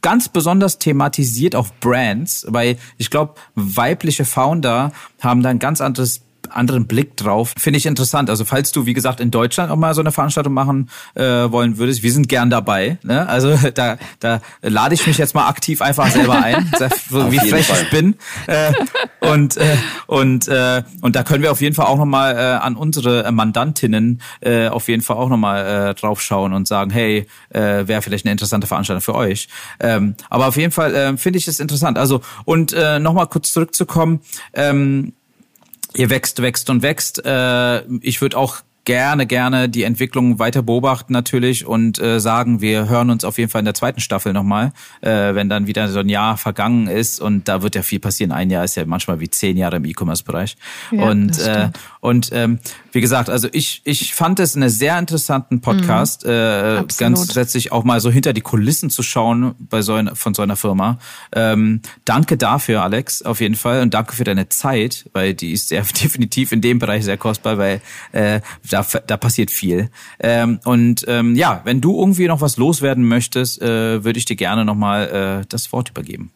[0.07, 6.26] ganz besonders thematisiert auf Brands, weil ich glaube, weibliche Founder haben da ein ganz anderes
[6.51, 7.55] anderen Blick drauf.
[7.59, 8.31] Finde ich interessant.
[8.31, 11.79] Also falls du, wie gesagt, in Deutschland auch mal so eine Veranstaltung machen äh, wollen
[11.79, 12.99] würdest, wir sind gern dabei.
[13.03, 13.29] Ne?
[13.29, 16.71] Also da, da lade ich mich jetzt mal aktiv einfach selber ein,
[17.11, 17.83] so wie frech Fall.
[17.83, 18.15] ich bin.
[18.47, 18.73] Äh,
[19.21, 19.77] und äh,
[20.07, 24.21] und äh, und da können wir auf jeden Fall auch nochmal äh, an unsere Mandantinnen
[24.41, 28.25] äh, auf jeden Fall auch nochmal äh, drauf schauen und sagen, hey, äh, wäre vielleicht
[28.25, 29.49] eine interessante Veranstaltung für euch.
[29.81, 31.99] Ähm, aber auf jeden Fall äh, finde ich es interessant.
[31.99, 34.21] Also und äh, nochmal kurz zurückzukommen.
[34.53, 35.13] Ähm,
[35.97, 37.25] ihr wächst, wächst und wächst.
[37.25, 42.89] Äh, ich würde auch gerne, gerne die Entwicklung weiter beobachten natürlich und äh, sagen, wir
[42.89, 45.99] hören uns auf jeden Fall in der zweiten Staffel nochmal, äh, wenn dann wieder so
[45.99, 48.33] ein Jahr vergangen ist und da wird ja viel passieren.
[48.33, 50.57] Ein Jahr ist ja manchmal wie zehn Jahre im E-Commerce-Bereich.
[50.93, 51.71] Ja, und äh,
[52.01, 52.61] und ähm,
[52.97, 57.71] wie gesagt, also ich, ich fand es einen sehr interessanten Podcast, mhm, äh, ganz letztlich
[57.71, 60.99] auch mal so hinter die Kulissen zu schauen bei so ein, von so einer Firma.
[61.33, 65.69] Ähm, danke dafür, Alex, auf jeden Fall und danke für deine Zeit, weil die ist
[65.69, 67.83] sehr definitiv in dem Bereich sehr kostbar, weil
[68.13, 68.41] äh,
[68.71, 69.91] da, da passiert viel.
[70.19, 74.37] Ähm, und ähm, ja, wenn du irgendwie noch was loswerden möchtest, äh, würde ich dir
[74.37, 76.33] gerne nochmal äh, das Wort übergeben.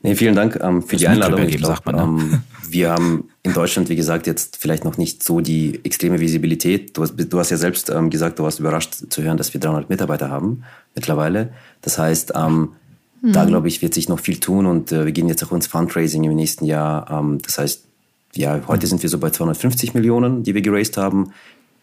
[0.00, 1.38] Nee, vielen Dank ähm, für das die Einladung.
[1.38, 2.02] Übergeben, glaub, sagt man, ne?
[2.02, 6.96] ähm, wir haben in Deutschland, wie gesagt, jetzt vielleicht noch nicht so die extreme Visibilität.
[6.96, 9.60] Du hast, du hast ja selbst ähm, gesagt, du warst überrascht zu hören, dass wir
[9.60, 10.62] 300 Mitarbeiter haben
[10.94, 11.52] mittlerweile.
[11.80, 12.74] Das heißt, ähm,
[13.20, 13.32] mhm.
[13.32, 15.66] da glaube ich, wird sich noch viel tun und äh, wir gehen jetzt auch ins
[15.66, 17.10] Fundraising im nächsten Jahr.
[17.10, 17.84] Ähm, das heißt,
[18.34, 21.32] ja, heute sind wir so bei 250 Millionen, die wir geraced haben.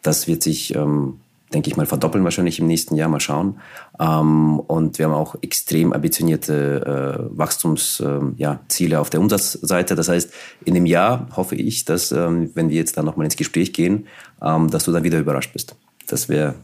[0.02, 1.20] Das wird sich, ähm,
[1.54, 3.10] denke ich mal, verdoppeln wahrscheinlich im nächsten Jahr.
[3.10, 3.60] Mal schauen.
[4.00, 9.96] Ähm, und wir haben auch extrem ambitionierte äh, Wachstumsziele äh, ja, auf der Umsatzseite.
[9.96, 10.32] Das heißt,
[10.66, 14.08] in dem Jahr hoffe ich, dass, ähm, wenn wir jetzt dann nochmal ins Gespräch gehen,
[14.42, 15.76] ähm, dass du dann wieder überrascht bist.
[16.08, 16.56] Das wäre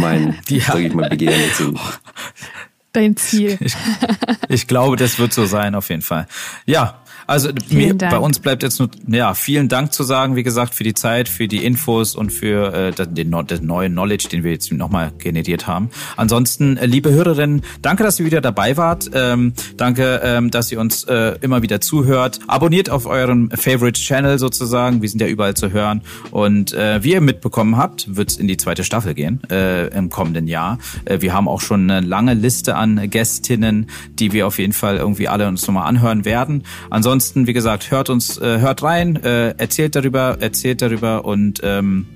[0.00, 0.64] mein, ja.
[0.64, 1.62] sage ich mal, Begehren jetzt.
[2.92, 3.58] Dein Ziel.
[3.60, 3.74] Ich,
[4.48, 6.28] ich glaube, das wird so sein, auf jeden Fall.
[6.64, 10.74] Ja, also mir, bei uns bleibt jetzt nur ja vielen Dank zu sagen, wie gesagt,
[10.74, 13.14] für die Zeit, für die Infos und für äh, den,
[13.46, 15.90] den neuen Knowledge, den wir jetzt nochmal generiert haben.
[16.16, 19.10] Ansonsten, äh, liebe Hörerinnen, danke, dass ihr wieder dabei wart.
[19.14, 22.40] Ähm, danke, ähm, dass ihr uns äh, immer wieder zuhört.
[22.46, 25.00] Abonniert auf euren Favorite Channel sozusagen.
[25.00, 26.02] Wir sind ja überall zu hören.
[26.30, 30.10] Und äh, wie ihr mitbekommen habt, wird es in die zweite Staffel gehen äh, im
[30.10, 30.78] kommenden Jahr.
[31.04, 34.96] Äh, wir haben auch schon eine lange Liste an Gästinnen, die wir auf jeden Fall
[34.96, 36.64] irgendwie alle uns nochmal anhören werden.
[36.90, 41.60] Ansonsten ansonsten, wie gesagt, hört uns, äh, hört rein, äh, erzählt darüber, erzählt darüber und
[41.62, 42.06] ähm,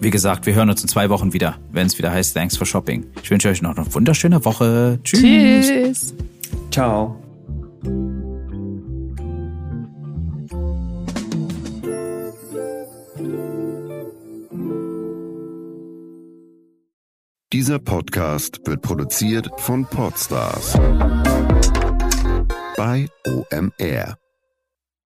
[0.00, 2.66] wie gesagt, wir hören uns in zwei Wochen wieder, wenn es wieder heißt Thanks for
[2.66, 3.06] Shopping.
[3.22, 4.98] Ich wünsche euch noch eine wunderschöne Woche.
[5.04, 5.68] Tschüss.
[5.68, 6.14] Tschüss.
[6.72, 7.16] Ciao.
[17.52, 20.76] Dieser Podcast wird produziert von Podstars
[22.82, 24.21] bei OMR.